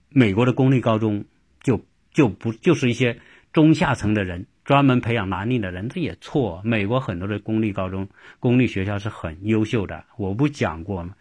[0.09, 1.23] 美国的公立高中
[1.61, 3.21] 就就不就是一些
[3.53, 5.87] 中下层的人专门培养蓝领的人？
[5.87, 6.61] 这也错。
[6.65, 8.09] 美国很多的公立高中、
[8.41, 10.03] 公立学校是很优秀的。
[10.17, 11.15] 我不讲过吗？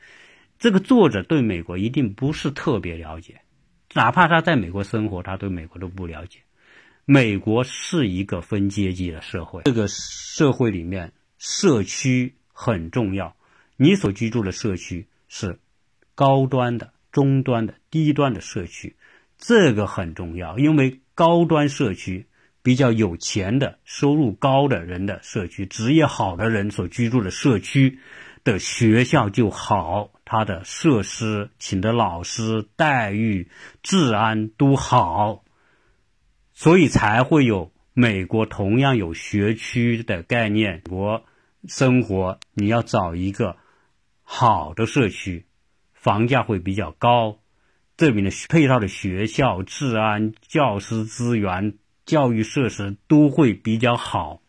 [0.58, 3.40] 这个作者对美国一定不是特别了解，
[3.94, 6.40] 哪怕他在美国生活，他对美国都不了解。
[7.10, 13.34] 美国是一个分阶级的社会，这个社会里面社区很重要，
[13.78, 15.06] 你所居住的社区。
[15.26, 15.58] 是
[16.14, 18.96] 高端的、中端的、低端的社区，
[19.38, 22.26] 这个很重要，因为高端社区
[22.62, 27.98] 比较有钱的、收入高的人的社区，职业好的人所居住的社区
[28.44, 33.48] 的学校就好，它的设施、请的老师、待遇、
[33.82, 35.42] 治安都好，
[36.58, 40.82] 所以才会有美国同样有学区的概念。
[40.90, 41.24] 我
[41.68, 43.56] 生活你要找一个。
[44.24, 45.46] 好的社区，
[45.94, 47.38] 房价会比较高，
[47.96, 54.42] 这边的配套的学校、治安、教师资源、教育设施都会比较好。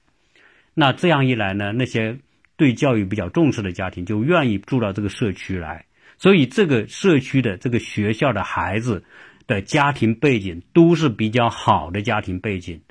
[0.74, 2.18] 那这样一来呢，那些
[2.58, 5.86] 对教育比较重视的家庭就愿意住到这个社区来。
[6.18, 9.06] 所以，这个社区的这个学校的孩子
[9.50, 12.82] 的家庭背景都是比较好的家庭背景。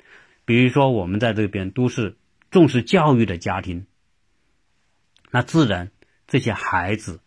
[0.45, 2.17] 比如说，我们在这边都是
[2.51, 3.87] 重视教育的家庭，
[5.31, 5.89] 那自然。
[6.31, 7.21] 这些孩子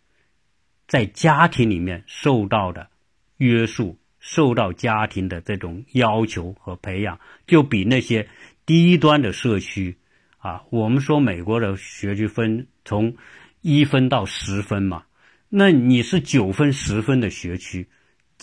[0.87, 2.87] 在家庭里面受到的
[3.35, 8.29] 约束，受到家庭的这种要求和培养，就比那些
[8.65, 9.97] 低端的社区
[10.37, 13.17] 啊，我们说美国的学区分从
[13.59, 15.03] 一分到十分嘛，
[15.49, 17.89] 那你是九分、十分的学区，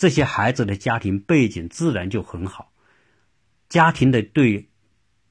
[0.01, 2.71] 这些孩子的家庭背景自然就很好，
[3.69, 4.67] 家庭的对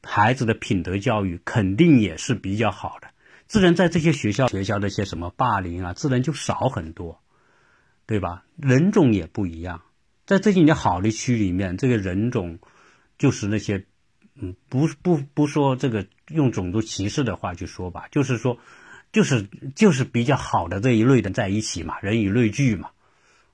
[0.01, 3.09] 孩子的品德教育肯定也是比较好的。
[3.49, 7.21] 自然在这些学校学校那些什么霸凌啊，自然就少很多，
[8.07, 8.45] 对吧？
[8.57, 9.83] 人种也不一样，
[10.25, 12.61] 在这些年好的区里面，这个人种
[13.19, 13.87] 就是那些，
[14.37, 18.57] 嗯，不不不说这个用种族歧视的话去说吧，就是说，
[19.11, 22.91] 就是就是比较好的这一类的在一起嘛，人以类聚嘛，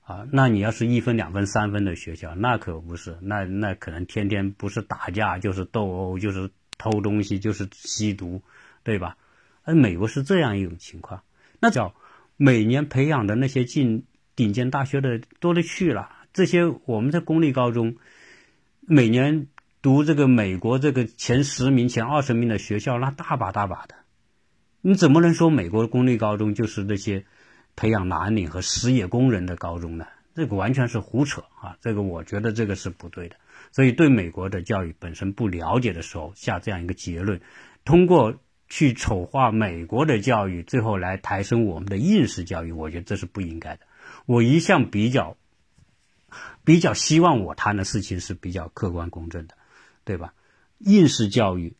[0.07, 8.41] 啊，那你要是一分两分三分的学校，那可不是，那那可能天天不是打架就是斗殴，就是偷东西，就是吸毒，
[8.83, 9.17] 对吧？
[9.63, 11.23] 而美国是这样一种情况，
[11.59, 11.93] 那叫
[12.37, 16.09] 每年培养的那些进顶尖大学的多了去了。
[16.31, 17.97] 这些我们在公立高中，
[18.79, 19.47] 每年
[19.81, 23.95] 读这个美国这个前十名、前二十名的学校，那大把大把的。
[24.79, 27.25] 你怎么能说美国的公立高中就是那些
[27.77, 30.05] 培养蓝领和失业工人的高中呢？
[30.35, 31.77] 这个完全是胡扯啊！
[31.79, 33.37] 这个我觉得这个是不对的。
[33.71, 37.39] 所以对美国的教育本身不了解的时候，下这样一个结论，
[37.85, 38.37] 通过。
[38.69, 43.87] 去丑化美国的教育，最后来抬升我们的应试教育，我觉得这是不应该的。
[44.25, 45.37] 我一向比较
[46.65, 49.55] 比较希望我谈的事情是比较客观公正的，
[50.03, 50.33] 对吧？
[50.79, 51.77] 应试教育，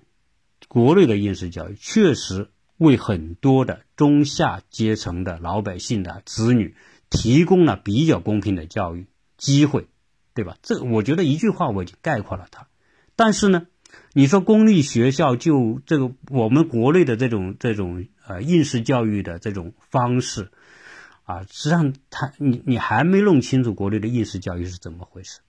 [0.70, 6.76] 国内的应试教育确实为很多的中下阶层的老百姓的子女
[7.10, 9.08] 提供了比较公平的教育
[9.38, 9.88] 机会，
[10.34, 10.58] 对吧？
[10.62, 12.68] 这我觉得一句话我已经概括了它。
[13.16, 13.66] 但是呢，
[14.14, 20.52] 你说公立学校就这个我们国内的这种这种呃应试教育的这种方式
[21.24, 25.40] 啊，实际上他你你还没弄清楚国内的应试教育是怎么回事。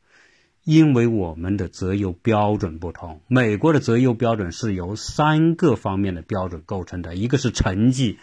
[0.68, 8.18] 因为我们的择优标准不同，美国的择优标准是由三个方面的标准构成的，一个是成绩，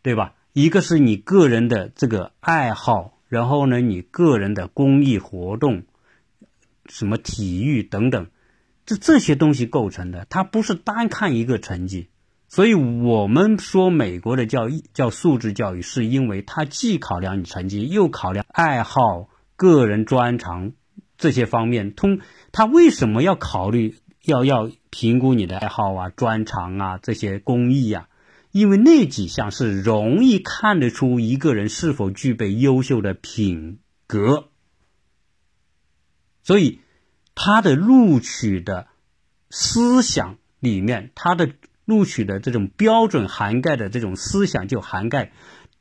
[0.00, 0.32] 对吧？
[0.54, 5.82] 一个是你个人的这个爱好，然后呢，你个人的公益活动，
[6.86, 8.28] 什么体育等等，
[8.86, 12.08] 这这些东西构成的，它不是单看一个成绩。
[12.48, 20.72] 所以我们说美国的教育叫素质教育，是因为它既考量你成绩，又考量爱好、个人专长。
[21.24, 22.20] 这些方面，通
[22.52, 23.96] 他为什么要考虑
[24.26, 28.08] 要要评估你的爱好啊、专长啊这些工艺呀？
[28.50, 34.50] 因为那几项是容易看得出一个人是否具备优秀的品格，
[36.42, 36.80] 所以
[37.34, 38.88] 他的录取的
[39.48, 41.52] 思想里面，他的
[41.86, 45.32] 录取的这种标准涵盖的这种思想就涵盖。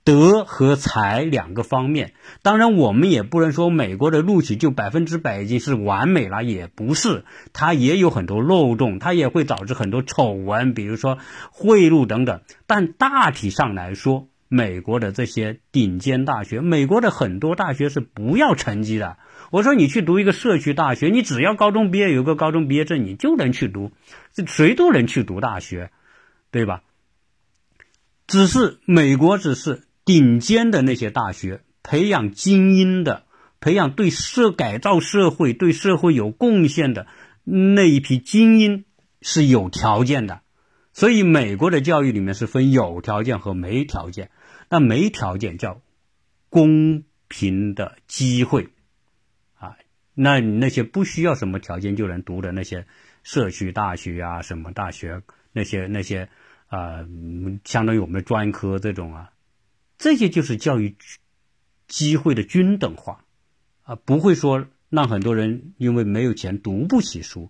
[0.06, 7.24] 德和才两个方面，当然我们也不能说美国的录取就百分之百已经是完美了，也不是，
[7.54, 11.20] 它也有很多漏洞，它也会导致很多丑闻，比如说
[11.52, 12.42] 贿赂等等。
[12.68, 19.18] 但大体上来说，美国的这些顶尖大学，美国的很多大学是不要成绩的。
[19.52, 23.94] 我说你去读一个社区大学，你只要高中毕业有个高中毕业证，你就能去读，
[24.34, 25.92] 这谁都能去读大学，
[26.52, 26.82] 对吧？
[28.28, 29.84] 只是美国只是。
[30.06, 33.24] 顶尖的那些大学培养精英的，
[33.60, 37.08] 培养对社改造社会、对社会有贡献的
[37.44, 38.86] 那一批精英
[39.22, 40.42] 是有条件的。
[40.92, 44.30] 所以，美国的教育里面是分有条件和没条件。
[44.70, 45.82] 那没条件叫
[46.50, 48.70] 公平的机会
[49.56, 49.78] 啊，
[50.14, 52.86] 那那些不需要什么条件就能读的那些
[53.24, 56.30] 社区大学啊，什么大学那些那些
[56.68, 57.06] 啊，
[57.64, 59.30] 相当于我们专科这种啊。
[60.04, 60.98] 这些就是教育
[61.88, 63.24] 机会的均等化，
[63.84, 67.50] 啊，不会说让很多人因为没有钱读不起书。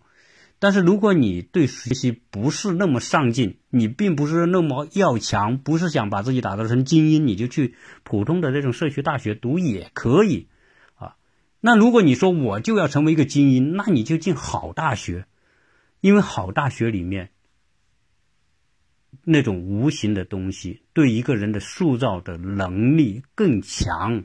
[0.60, 7.74] 但是如果你对学习不是那么上进，你并不是那么要强，不是想把自己打造成精英，你就去
[8.04, 10.48] 普通的这种社区大学读也可以，
[10.94, 11.16] 啊。
[11.60, 15.26] 那如果你说我就要成为一个精英，那你就进好大学，
[16.02, 17.32] 因为好大学里面。
[19.24, 24.24] 那种无形的东西对一个人的塑造的能力更强，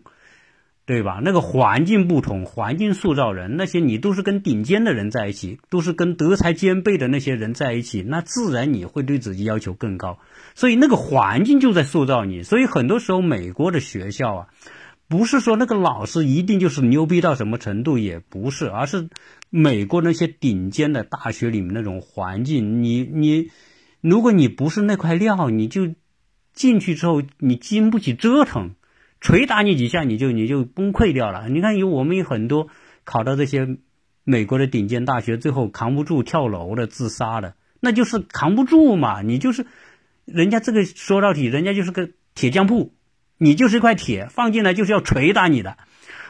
[0.86, 1.20] 对吧？
[1.22, 10.18] 那个环境不同，环境塑造人，那些你都是跟顶尖的人在一起，都是跟德才兼备的那些人在一起，那自然你会对自己要求更高。
[10.54, 12.42] 所以那个环境就在塑造你。
[12.42, 14.48] 所以很多时候，美国的学校啊，
[15.08, 19.10] 不是说那个老师一定就是牛逼到什么程度，也不是，而是
[19.50, 23.50] 美国那些顶尖的大学里面那种环境，你你。
[24.00, 25.94] 如果你不是那块料，你就
[26.52, 28.76] 进去之后你经不起折腾，
[29.20, 31.48] 捶打你几下你就你就崩溃掉了。
[31.48, 32.68] 你看有我们有很多
[33.04, 33.76] 考到这些
[34.22, 39.22] 美国的顶尖大学，最后扛不住跳楼的、自杀的，那就是扛不住嘛。
[39.22, 39.66] 你就是
[40.24, 42.94] 人家这个说到底，人家就是个铁匠铺，
[43.36, 45.76] 你就是一块铁，放进来就是要捶打你的，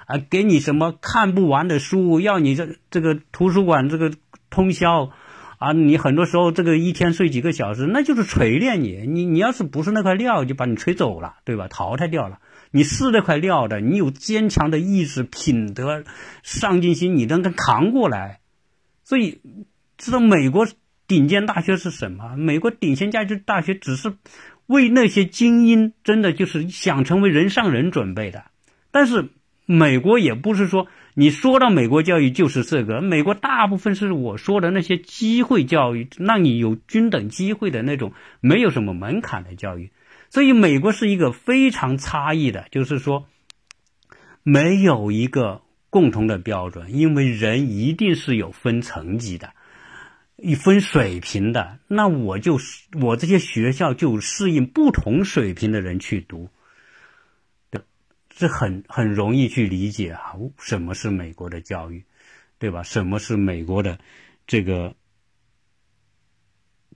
[0.07, 4.13] 啊，给你什么看不完的书，要你这这个图书馆这个
[4.49, 5.11] 通宵。
[5.59, 9.05] 啊，你很多时候这个一天睡几个小时，那就是锤炼你。
[9.09, 11.67] 你你要是不是那块料，就把你锤走了，对吧？
[11.67, 12.39] 淘汰掉了。
[12.71, 16.05] 你是那块料的，你有坚强的意志、品德、
[16.45, 18.39] 上进心，你能够扛过来。
[19.03, 19.41] 所以，
[19.97, 20.69] 知道美国
[21.09, 22.37] 顶尖大学是什么？
[22.37, 24.15] 美国顶尖价值大学只是
[24.67, 28.45] 为那些精英，真的就是想成为人上人准备的。
[28.93, 29.31] 但是，
[29.67, 30.87] 美国也不是说。
[31.19, 39.91] 你说到美国教育就是这个，美国大部分是我说的那些机会教育，让你有均等机会的那种，没有什么门槛的教育。
[40.31, 43.27] 所以美国是一个非常差异的，就是说
[44.45, 49.51] 没有一个共同的标准，因为人一定是有分层级的，
[50.37, 51.79] 一分水平的。
[51.89, 52.61] 那我就
[53.03, 56.49] 我这些学校就适应不同水平的人去读。
[58.39, 62.05] 这很很容易去理解啊，什么是美国的教育，
[62.61, 62.85] 对吧？
[62.85, 63.99] 什么是美国的
[64.47, 64.95] 这个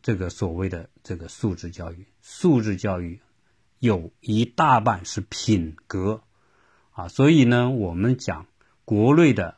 [0.02, 2.06] 这个所谓的这个素质教育？
[2.20, 3.18] 素质教育
[3.80, 6.22] 有一大半是品格
[6.92, 8.46] 啊，所以呢，我们讲
[8.84, 9.56] 国内的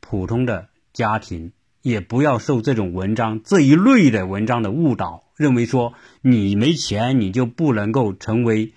[0.00, 1.52] 普通的家庭
[1.82, 8.72] 也不要受这种文章这一类的文章的误导，认为说你没钱你就不能够成为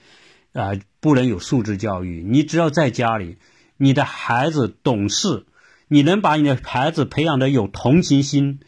[0.53, 0.71] 啊。
[1.03, 2.23] 不能有素质教育。
[2.23, 3.37] 你只要在家里，
[3.75, 5.47] 你的孩子懂事，
[5.87, 8.59] 你能把你的孩子培养的有同情心、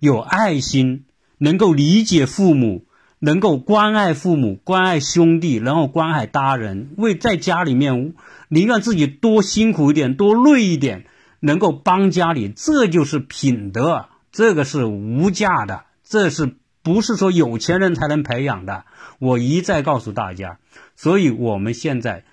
[0.00, 1.04] 有爱心，
[1.36, 2.86] 能够理解父母，
[3.18, 8.14] 能够关爱父母、关爱兄弟，然后关爱他人，为在家里面
[8.48, 11.04] 宁愿自己多辛苦一点、多累一点，
[11.40, 18.84] 能够帮家里，这就是品德，这个是无价的，这是不是说有钱人才能培养的？
[19.18, 20.58] 我一再告诉大家，
[20.96, 22.24] 所以我们现在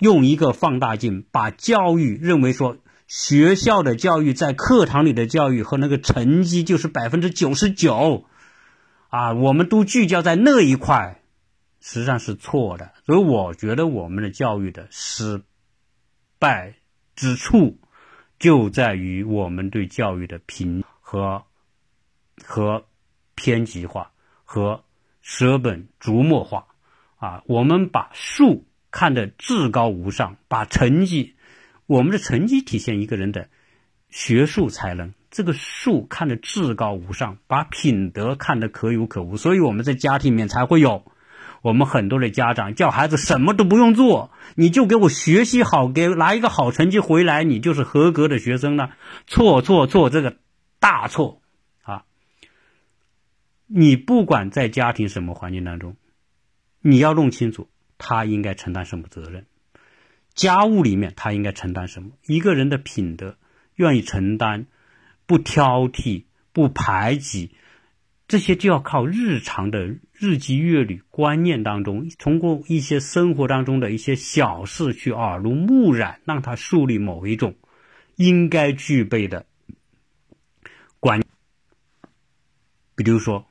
[0.00, 2.78] 用一个放大镜把教育认为说。
[3.06, 8.24] 学校的教育，在课堂里的教育和那个成绩就是百分之九十九，
[9.10, 11.20] 啊，我们都聚焦在那一块，
[11.82, 12.92] 实际上是错的。
[13.04, 15.42] 所以我觉得我们的教育的失
[16.38, 16.76] 败
[17.14, 17.78] 之处，
[18.38, 21.44] 就在于我们对教育的评和
[22.42, 22.86] 和
[23.34, 24.10] 偏激化
[24.44, 24.84] 和
[25.22, 26.66] 舍本逐末化，
[27.16, 31.34] 啊，我们把数看得至高无上，把成绩。
[31.86, 33.48] 我们的成绩体现一个人的
[34.08, 41.04] 学术才能，这个术看得至高无上，把品德看得可有可无，所以我们在家庭里面才会有
[41.62, 48.90] 我们很多的家长叫孩子什么都不用做，你就给我学习好，给拿一个好成绩回来，你就是合格的学生了。
[49.26, 50.36] 错错错，这个
[50.78, 51.40] 大错！
[53.76, 55.96] 你不管在家庭什么环境当中，
[56.80, 57.68] 你要弄清楚
[57.98, 59.46] 他应该承担什么责任。
[60.32, 62.12] 家务里面，他应该承担什么？
[62.24, 63.36] 一个人的品德，
[63.74, 64.66] 愿意承担，
[65.26, 66.22] 不挑剔，
[66.52, 67.50] 不排挤，
[68.28, 77.56] 这些就要靠日常的日积月累观念当中，通过一些生活当中的一些小事去耳濡目染，让他树立某一种
[78.14, 79.46] 应该具备的
[81.00, 81.20] 观。
[82.94, 83.44] 比如说，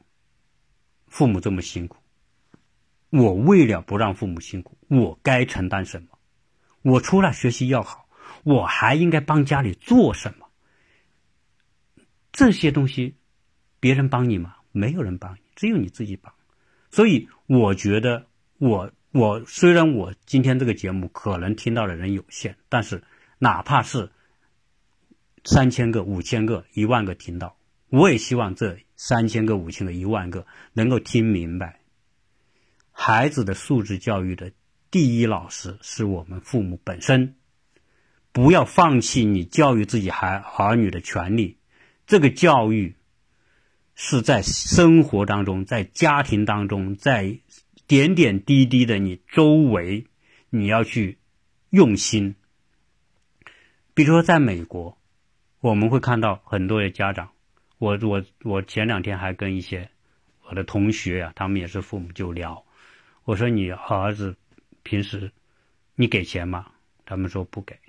[1.13, 1.97] 父母这么辛苦，
[3.11, 6.07] 我为了不让父母辛苦，我该承担什么？
[6.81, 8.09] 我除了学习要好，
[8.41, 10.47] 我还应该帮家里做什么？
[12.31, 13.15] 这些东西，
[13.79, 14.55] 别人帮你吗？
[14.71, 16.33] 没有人帮你，只有你自己帮。
[16.89, 18.25] 所以我觉得，
[18.57, 23.03] 我我虽然我今天这个节目可能听到的人有限，但是
[23.37, 24.09] 哪怕是
[25.45, 27.55] 三千个、五千个、一万个听到，
[27.93, 31.79] 我也希望这三千个、五千个、一万个能够听明白
[32.91, 34.51] 孩子的素质教育的。
[34.89, 37.35] 第一，老师是我们父母本身，
[38.31, 41.59] 不要放弃你教育自己孩儿女的权利。
[42.07, 42.95] 这个教育
[43.93, 47.37] 是在生活当中，在家庭当中，在
[47.85, 50.07] 点点滴滴的你周围，
[50.49, 51.19] 你要去
[51.69, 52.33] 用心。
[53.93, 54.97] 比如说，在美国，
[55.59, 57.32] 我们会看到很多的家长，
[57.83, 59.89] 我我我前两天还跟一些
[60.47, 62.63] 我的同学呀，他们也是父母就聊，
[63.25, 64.37] 我说你儿子。
[64.83, 65.31] 平时
[65.95, 66.71] 你给钱吗？
[67.05, 67.79] 他们说不给。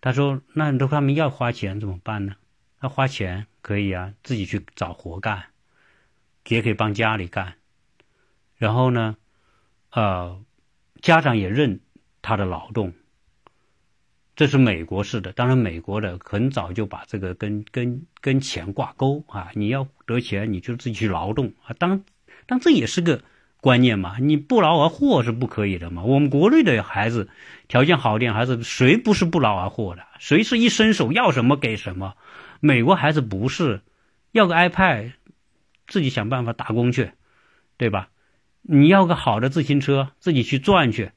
[0.00, 2.36] 他说：“那都他们要花钱怎么办呢？
[2.80, 5.46] 那花钱可以啊，自己去找活干，
[6.46, 7.54] 也可以帮家里干。
[8.56, 9.16] 然后呢，
[9.90, 10.40] 呃，
[11.02, 11.80] 家长也认
[12.22, 12.92] 他的劳动。
[14.40, 19.50] 这是美国式的，当然美国的很早就把这个跟跟跟钱挂钩啊。
[19.52, 21.76] 你要得钱，你就自己去劳动啊。
[21.78, 22.02] 当
[22.46, 23.20] 当这也是个。”
[23.60, 26.02] 观念嘛，你不劳而获是不可以的嘛。
[26.02, 27.28] 我们国内的孩子
[27.68, 30.02] 条件好点，孩子谁不是不劳而获的？
[30.18, 32.14] 谁是一伸手要什么给什么？
[32.60, 33.82] 美国孩子不是
[34.32, 35.12] 要个 iPad，
[35.86, 37.10] 自己想办法打工去，
[37.76, 38.08] 对吧？
[38.62, 41.12] 你要个好的自行车，自己去赚去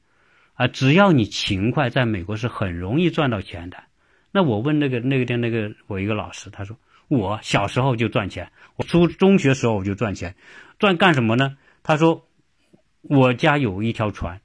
[0.54, 0.66] 啊！
[0.66, 3.84] 只要你勤快，在美国是很容易赚到钱的。
[4.32, 6.76] 那我问那个那个店那个我一个老师，他说
[7.08, 10.34] 我小时候就赚钱，我初中学时候我就赚钱，
[10.78, 11.56] 赚干什么呢？
[11.82, 12.26] 他说。
[13.06, 14.40] 我家有一条船，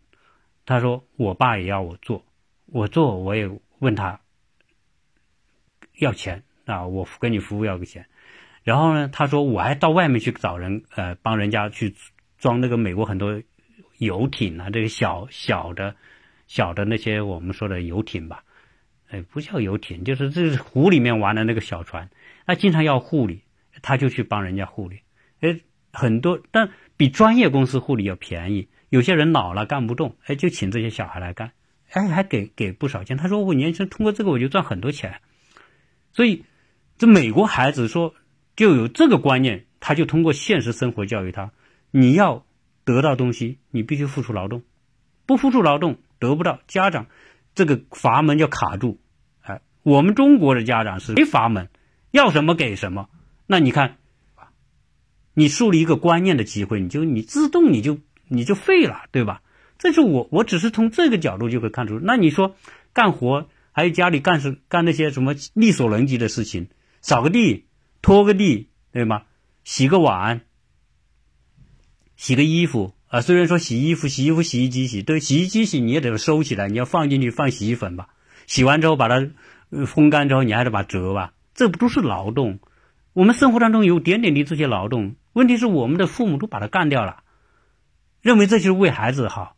[0.65, 2.25] 他说我爸也要我做，
[2.65, 4.19] 我做我也问他
[5.97, 8.05] 要钱啊，我跟你服务要个钱，
[8.63, 11.95] 然后呢，他说我还到外面去找人，呃，帮人家去
[12.37, 13.41] 装那个美国很多
[13.99, 15.95] 游艇啊，这个小小的、
[16.47, 18.43] 小的那些我们说的游艇吧，
[19.09, 22.09] 哎，不叫游艇，就是这是湖里面玩的那个小船，
[22.47, 23.43] 他经常要护理，
[23.83, 25.01] 他就去帮人家护理，
[25.41, 25.59] 哎，
[25.93, 26.71] 很多但。
[26.99, 31.53] 比专业公司护理要便宜，有些人老了干不动，哎，就请这些小孩来干，
[31.91, 33.15] 哎，还给给不少钱。
[33.15, 35.21] 他说我年轻通过这个我就赚很多钱，
[36.11, 36.43] 所以
[36.97, 38.13] 这美国孩子说
[38.57, 41.53] 就有这个观念，他就通过现实生活教育他，
[41.91, 42.45] 你要
[42.83, 44.63] 得到东西，你必须付出劳动，
[45.25, 46.59] 不付出劳动得不到。
[46.67, 47.07] 家长
[47.55, 48.99] 这个阀门要卡住，
[49.41, 51.69] 哎，我们中国的家长是没阀门，
[52.11, 53.09] 要什么给什么。
[53.47, 53.95] 那你看。
[55.35, 59.41] 你树立一个观念的机会，你就你自动你就你就废了，对吧？
[59.77, 61.97] 这是我我只是从这个角度就可以看出。
[62.03, 62.57] 那你说
[62.91, 66.67] 干活还有家里干事干那些什么力所能及的事情，
[66.99, 67.67] 扫个地、
[68.01, 69.21] 拖个地、对吗？
[69.63, 70.41] 洗个碗，
[72.19, 73.21] 洗个衣服啊。
[73.21, 78.09] 虽然说洗衣服、洗衣服、洗衣机洗，对，洗衣机洗你也得收起来，你要放进去放洗衣粉吧。
[78.45, 79.29] 洗完之后把它
[79.71, 81.31] 烘干之后，你还得把折吧。
[81.55, 82.59] 这不都是劳动？
[83.13, 87.23] 我们生活当中有点点的这些劳动，问题是我们的父母都把它干掉了，
[88.21, 89.55] 认为这就是为孩子好，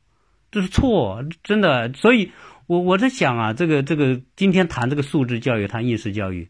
[0.51, 1.91] 这是错，真的。
[1.93, 2.32] 所以，
[2.68, 6.49] 我我在想啊，这个这个今天谈这个素质教育，谈应试教育。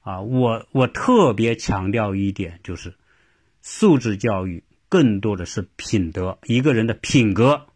[0.00, 2.94] 啊，我我特别强调一点，就是
[3.62, 7.66] 素质教育更多的是品德，一个人的品格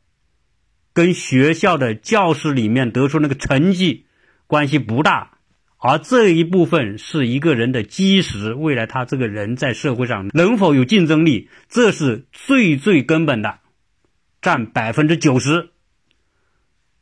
[0.93, 4.07] 跟学校的教室里面得出那个成绩
[4.47, 5.39] 关系不大，
[5.79, 13.59] 而这一部分是一个人的基石，未来他这个人在社会上能否有竞争力，这是最最根本的，
[14.41, 15.71] 占百分之九十。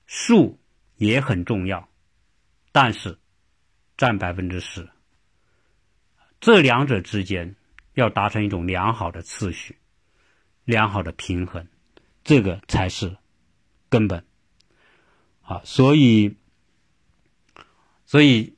[0.06, 0.58] 术
[0.96, 1.88] 也很重要，
[2.72, 3.16] 但是
[3.96, 4.88] 占百分之十。
[6.40, 7.54] 这两者之间
[7.94, 9.76] 要达成一种良好的次序、
[10.70, 11.66] 良好的平衡，
[12.24, 13.16] 这个才是
[13.90, 14.24] 根本。
[15.42, 16.36] 啊，所以，
[18.06, 18.54] 所以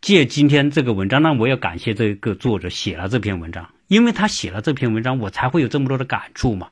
[0.00, 6.70] 借今天这个文章，那我要感谢这个作者写了这篇文章，因为他写了这篇文章，我才会有这么多的感触嘛。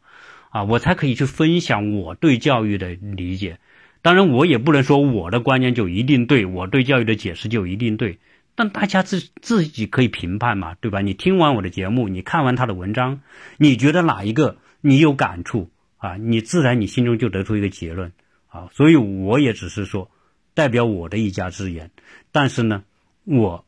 [0.50, 3.58] 啊，我才可以去分享我对教育的理解。
[4.02, 8.20] 当然，我也不能说我的观念就一定对，我对教育的解释就一定对。
[8.54, 11.00] 但大家自自己可以评判嘛，对吧？
[11.00, 13.22] 你听完我的节目，你看完他的文章，
[13.56, 16.16] 你觉得哪一个你有感触啊？
[16.16, 18.12] 你自然你心中就得出一个结论
[18.48, 18.68] 啊。
[18.72, 20.10] 所以我也只是说，
[20.52, 21.90] 代表我的一家之言。
[22.30, 22.84] 但是呢，
[23.24, 23.64] 我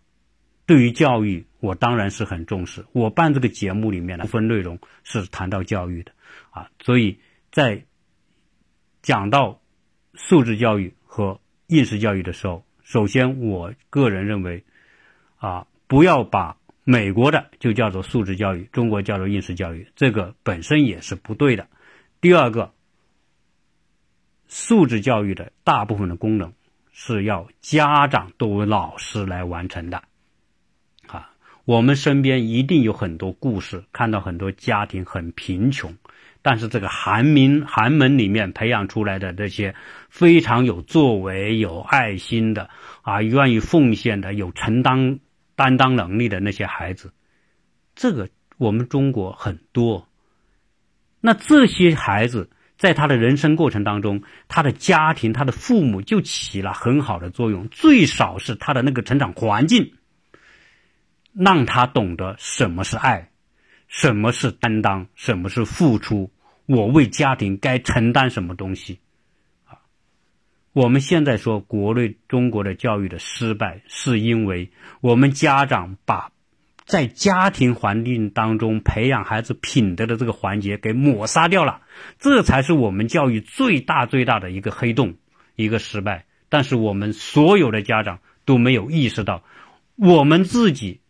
[0.66, 2.84] 对于教育，我当然是很重视。
[2.92, 6.12] 我办这个节目里面的部分内容是谈到教育的
[6.50, 6.70] 啊。
[6.84, 7.18] 所以
[7.50, 7.86] 在
[9.00, 9.60] 讲到
[10.14, 14.62] 素质教育和应试教育的时候，首先我个人认为。
[15.38, 16.56] 啊，不要把
[16.88, 21.66] 美国的就叫做素质教育，中国叫做应试教育，这个本身也是不对的。
[22.20, 22.72] 第二个，
[24.46, 26.52] 素质教育的大部分的功能
[26.92, 30.04] 是要家长作为老师来完成的。
[31.08, 31.32] 啊，
[31.64, 35.96] 我们身边一定有很多故事，看到很多家庭很贫穷，
[36.40, 39.74] 但是这个寒民寒门里面培养出来的这些
[40.08, 42.70] 非常有作为、有爱心的
[43.02, 45.18] 啊，愿意奉献的、有承担。
[45.56, 47.12] 担当能力的那些孩子，
[47.96, 48.28] 这个
[48.58, 50.06] 我们中国很多。
[51.20, 57.68] 那这些孩子在他的人生过程当中，他的家庭、他的父母就起了很好的作用。
[57.70, 59.94] 最少是他的那个成长环境，
[61.32, 63.30] 让他懂得什么是爱，
[63.88, 66.30] 什么是担当，什么是付出。
[66.66, 69.00] 我为家庭该承担什么东西。
[70.76, 74.70] 我们现在说国内中国的教育的失败，是因为
[75.00, 76.32] 我们家长把
[76.84, 81.80] 在家庭环境当中培养孩子品德的这个环节给抹杀掉了，
[82.18, 85.14] 这才是我们教育最大最大的一个黑洞，
[85.54, 86.26] 一个失败。
[86.50, 89.44] 但是我们所有的家长都没有意识到，
[89.94, 91.00] 我们自己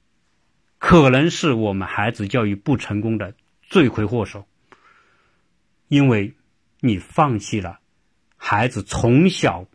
[0.79, 4.47] 可能是我们孩子教育不成功的罪魁祸首，
[5.89, 6.35] 因为
[6.79, 7.81] 你放弃了。
[8.37, 9.67] 孩子从小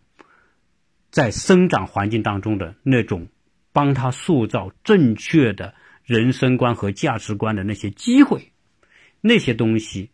[1.09, 3.28] 在生长环境当中的那种
[3.74, 8.51] 帮他塑造正确的人生观和价值观的那些机会，
[9.20, 10.12] 那些东西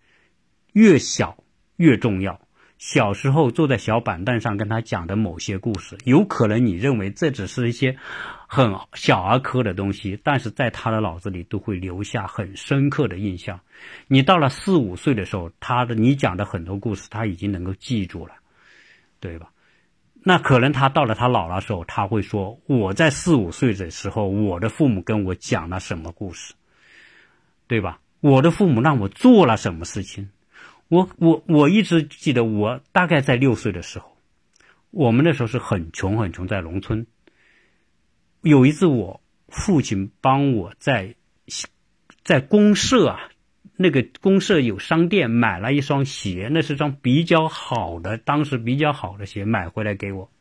[0.74, 1.44] 越小
[1.76, 2.42] 越重要。
[2.80, 7.98] 小时候坐在小板凳上跟他讲的某些故事，有可能你认为这只是一些
[8.48, 13.62] 很小儿科的东西，但是在他的脑子里都会留下很深刻的印象。
[14.08, 18.36] 你到了四五岁的时候，他的你讲的很多故事，他已经能够记住了。
[19.20, 19.52] 对吧？
[20.24, 26.54] 那可能他到了他老了时候，他会说：“我在四五岁的时候，我的父母跟我讲了什么故事，
[27.68, 28.02] 对吧？
[28.20, 30.30] 我的父母让我做了什么事情？
[30.90, 34.18] 我我我一直记得，我大概在六岁的时候，
[34.92, 37.08] 我们那时候是很穷很穷，在农村。
[38.42, 41.16] 有一次，我父亲帮我在
[42.24, 43.30] 在公社啊。”
[43.80, 50.32] 那个公社有商店，买了一双鞋，那是双比较好的，当时比较好的鞋，买回来给我。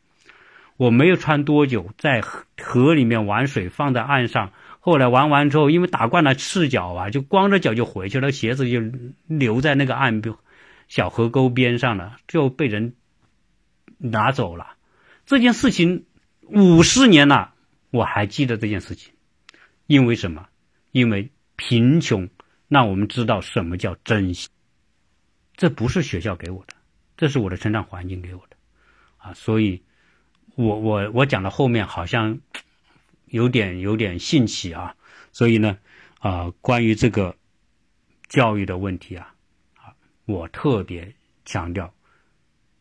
[0.75, 4.51] 我没有穿多久，在河里面玩水，放在岸上。
[4.79, 8.81] 后来玩完之后，因为打惯了赤脚啊，就光着脚就回去了，鞋子就
[9.27, 10.35] 留在那个岸边
[10.87, 12.95] 小河沟边上了，就被人
[13.99, 14.75] 拿走了。
[15.25, 16.05] 这件事情
[16.41, 17.53] 五十年了，
[17.91, 19.13] 我还记得这件事情，
[19.85, 20.47] 因为什么？
[20.91, 22.29] 因为贫穷。
[22.67, 24.49] 那我们知道什么叫珍惜？
[25.55, 26.75] 这不是学校给我的，
[27.15, 28.57] 这是我的成长环境给我的，
[29.17, 29.81] 啊，所以，
[30.55, 32.39] 我我我讲到后面好像
[33.25, 34.95] 有点有点兴起啊，
[35.31, 35.77] 所以呢，
[36.19, 37.35] 啊，关于这个
[38.27, 39.33] 教育的问题啊，
[39.75, 39.95] 啊，
[40.25, 41.11] 我特别
[41.43, 41.91] 强调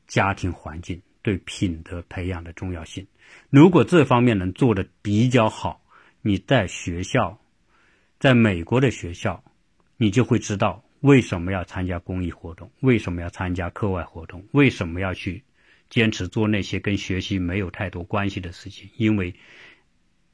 [0.07, 3.07] 家庭环境对品德培养的重要性。
[3.49, 5.80] 如果这方面能做的比较好，
[6.20, 7.41] 你在学校，
[8.20, 9.43] 在美国的学校，
[9.97, 15.42] 你就会知道为什么要参加公益活动，为什么要参加课外活动，为什么要去
[15.90, 19.34] 坚持做那些跟学习没有太多关系的事情，因为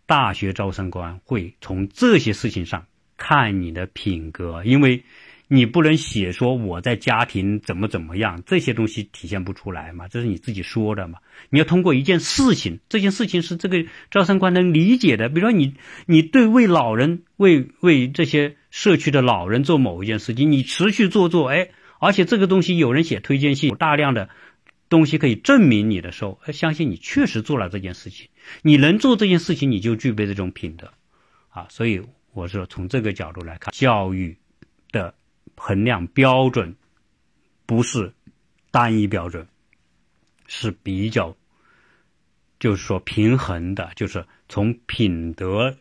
[0.06, 2.86] 大学招生官会从这些事情上。
[3.18, 5.04] 看你的品格，因为
[5.46, 11.20] 你不能写说我在家庭怎么怎么样，这些东西体现不出来嘛，这是你自己说的嘛。
[11.48, 15.28] 你要通过一件事情，这件事情是这个招生官能理解的。
[15.28, 15.74] 比如说你，
[16.06, 21.70] 你对为老人、为为这些社区的老人做某一件事情，你持续做做，哎，
[22.00, 24.28] 而且这个东西有人写推荐信，有大量的
[24.88, 28.30] 东西可以证明你的时候，相信你确实做了这件事情。
[28.62, 30.92] 你能做这件事情，你就具备这种品德
[31.50, 32.02] 啊，所以。
[32.34, 34.34] 我说，从这个角度来看，教育
[34.90, 35.14] 的
[35.54, 36.74] 衡量标准
[37.66, 38.14] 不是
[38.70, 39.46] 单一标准，
[40.46, 41.36] 是比较，
[42.58, 45.76] 就是说平衡的，就是从品德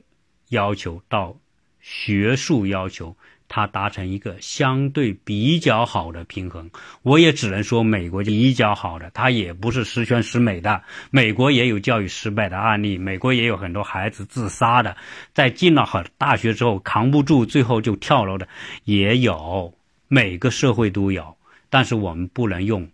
[0.50, 1.40] 要求到
[1.82, 3.16] 学术要求。
[3.54, 6.72] 它达成一个相对比较好的平衡，
[7.02, 10.82] 我也只能说美国比较好的，它也不是十全十美的。
[11.10, 14.96] 美国也有教育失败的案例，美国也有很多孩子自杀的，
[15.34, 18.48] 在进了好大学之后扛不住，最后就跳楼的
[18.86, 19.78] 也有，
[20.08, 21.36] 每个社会都有。
[21.70, 22.90] 但是我们不能用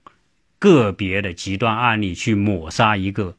[0.57, 3.37] 个别的极端案例去抹杀一个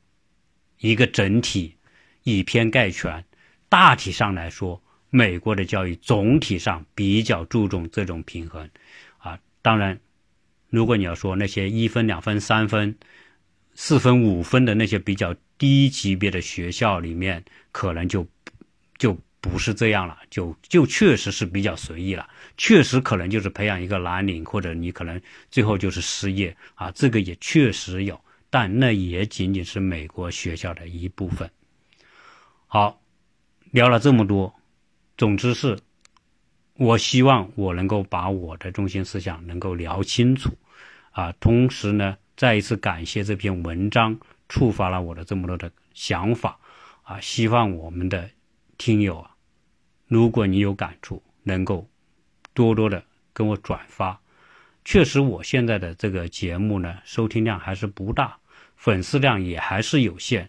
[0.78, 1.74] 一个整体，
[2.22, 3.24] 以偏概全。
[3.68, 4.80] 大体上来说。
[5.11, 8.68] 美国的教育总体上比较注重这种平衡，
[9.18, 9.98] 啊，当然，
[10.68, 12.96] 如果你要说那些一分、两分、三分、
[13.74, 17.42] 四分、五分的那些比较低级别的学校里面，
[17.72, 18.26] 可能就
[18.98, 25.18] 就不是这样了，就就确实是比较随意了，确实可能就是培养一个蓝领，或者你可能
[25.50, 31.50] 最后就是失业啊，这个也确实有，但那也仅仅是美国学校的一部分。
[32.66, 33.00] 好，
[33.70, 34.54] 聊了这么多。
[35.19, 35.77] 总之是，
[36.75, 40.57] 我希望我能够把我的中心思想能够聊清楚，
[41.11, 44.16] 啊，同时呢，再一次感谢这篇文章
[44.49, 46.57] 触发了我的这么多的想法，
[47.03, 48.31] 啊，希望我们的
[48.79, 49.35] 听友啊，
[50.07, 51.89] 如果你有感触，能够
[52.55, 53.03] 多多的
[53.33, 54.21] 跟我转发。
[54.85, 58.39] 确实，我现在的这个节目呢，收听量还是不大，
[58.77, 60.49] 粉丝量也还是有限，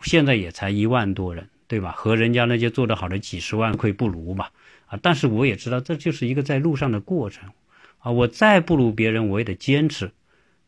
[0.00, 1.50] 现在也才一万多人。
[1.68, 1.90] 对吧？
[1.90, 4.46] 和人家那些做得好的几十万会不如嘛？
[4.86, 4.96] 啊！
[5.02, 7.50] 但是我也知道，这就是一个在路上的过程，
[7.98, 8.12] 啊！
[8.12, 10.12] 我再不如别人，我也得坚持，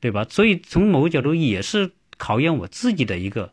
[0.00, 0.26] 对吧？
[0.28, 3.52] 所以从某个角度也是考验我自己的一个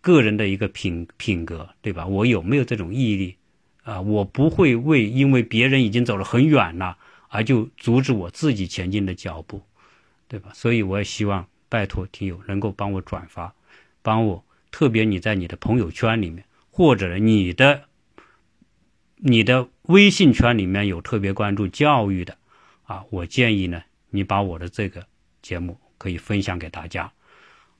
[0.00, 2.06] 个人的一个品品格，对吧？
[2.06, 3.36] 我有没有这种毅力？
[3.82, 4.00] 啊！
[4.00, 6.96] 我不会为因为别人已经走了很远了，
[7.28, 9.60] 而就阻止我自己前进的脚步，
[10.26, 10.52] 对吧？
[10.54, 13.54] 所以我也希望拜托听友能够帮我转发，
[14.00, 14.42] 帮我。
[14.70, 17.84] 特别你在你的朋友圈里面，或者你的
[19.16, 22.36] 你的微信圈里面有特别关注教育的，
[22.84, 25.04] 啊，我建议呢，你把我的这个
[25.42, 27.10] 节目可以分享给大家，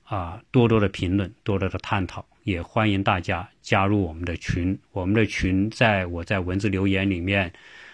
[0.03, 4.77] 啊，多多的评论，多多的探讨，也欢迎大家加入我们的群。
[4.91, 7.53] 我们的群在我在文字留言里面，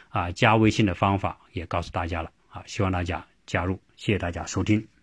[0.10, 4.95] 啊，加微信的方法也告诉大家了，啊，希望大家加入，谢谢大家收听。